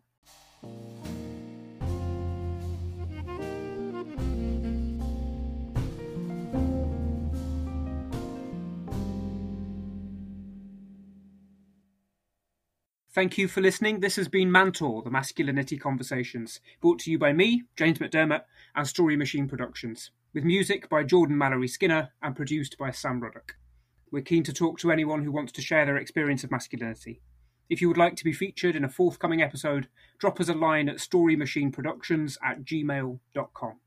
Thank 13.19 13.37
you 13.37 13.49
for 13.49 13.61
listening. 13.61 13.99
This 13.99 14.15
has 14.15 14.29
been 14.29 14.53
Mantor, 14.53 15.03
the 15.03 15.11
Masculinity 15.11 15.77
Conversations, 15.77 16.61
brought 16.81 17.01
to 17.01 17.11
you 17.11 17.19
by 17.19 17.33
me, 17.33 17.65
James 17.75 17.99
McDermott, 17.99 18.43
and 18.77 18.87
Story 18.87 19.17
Machine 19.17 19.49
Productions, 19.49 20.13
with 20.33 20.45
music 20.45 20.89
by 20.89 21.03
Jordan 21.03 21.37
Mallory 21.37 21.67
Skinner 21.67 22.11
and 22.23 22.37
produced 22.37 22.79
by 22.79 22.93
Sam 22.93 23.19
Ruddock. 23.21 23.57
We're 24.13 24.23
keen 24.23 24.45
to 24.45 24.53
talk 24.53 24.79
to 24.79 24.93
anyone 24.93 25.25
who 25.25 25.33
wants 25.33 25.51
to 25.55 25.61
share 25.61 25.85
their 25.85 25.97
experience 25.97 26.45
of 26.45 26.53
masculinity. 26.53 27.21
If 27.69 27.81
you 27.81 27.89
would 27.89 27.97
like 27.97 28.15
to 28.15 28.25
be 28.25 28.33
featured 28.33 28.77
in 28.77 28.85
a 28.85 28.89
forthcoming 28.89 29.43
episode, 29.43 29.89
drop 30.21 30.39
us 30.39 30.49
a 30.49 30.55
line 30.55 30.89
at 30.89 30.99
storymachineproductions 30.99 32.37
at 32.41 32.65
gmail.com. 32.65 33.81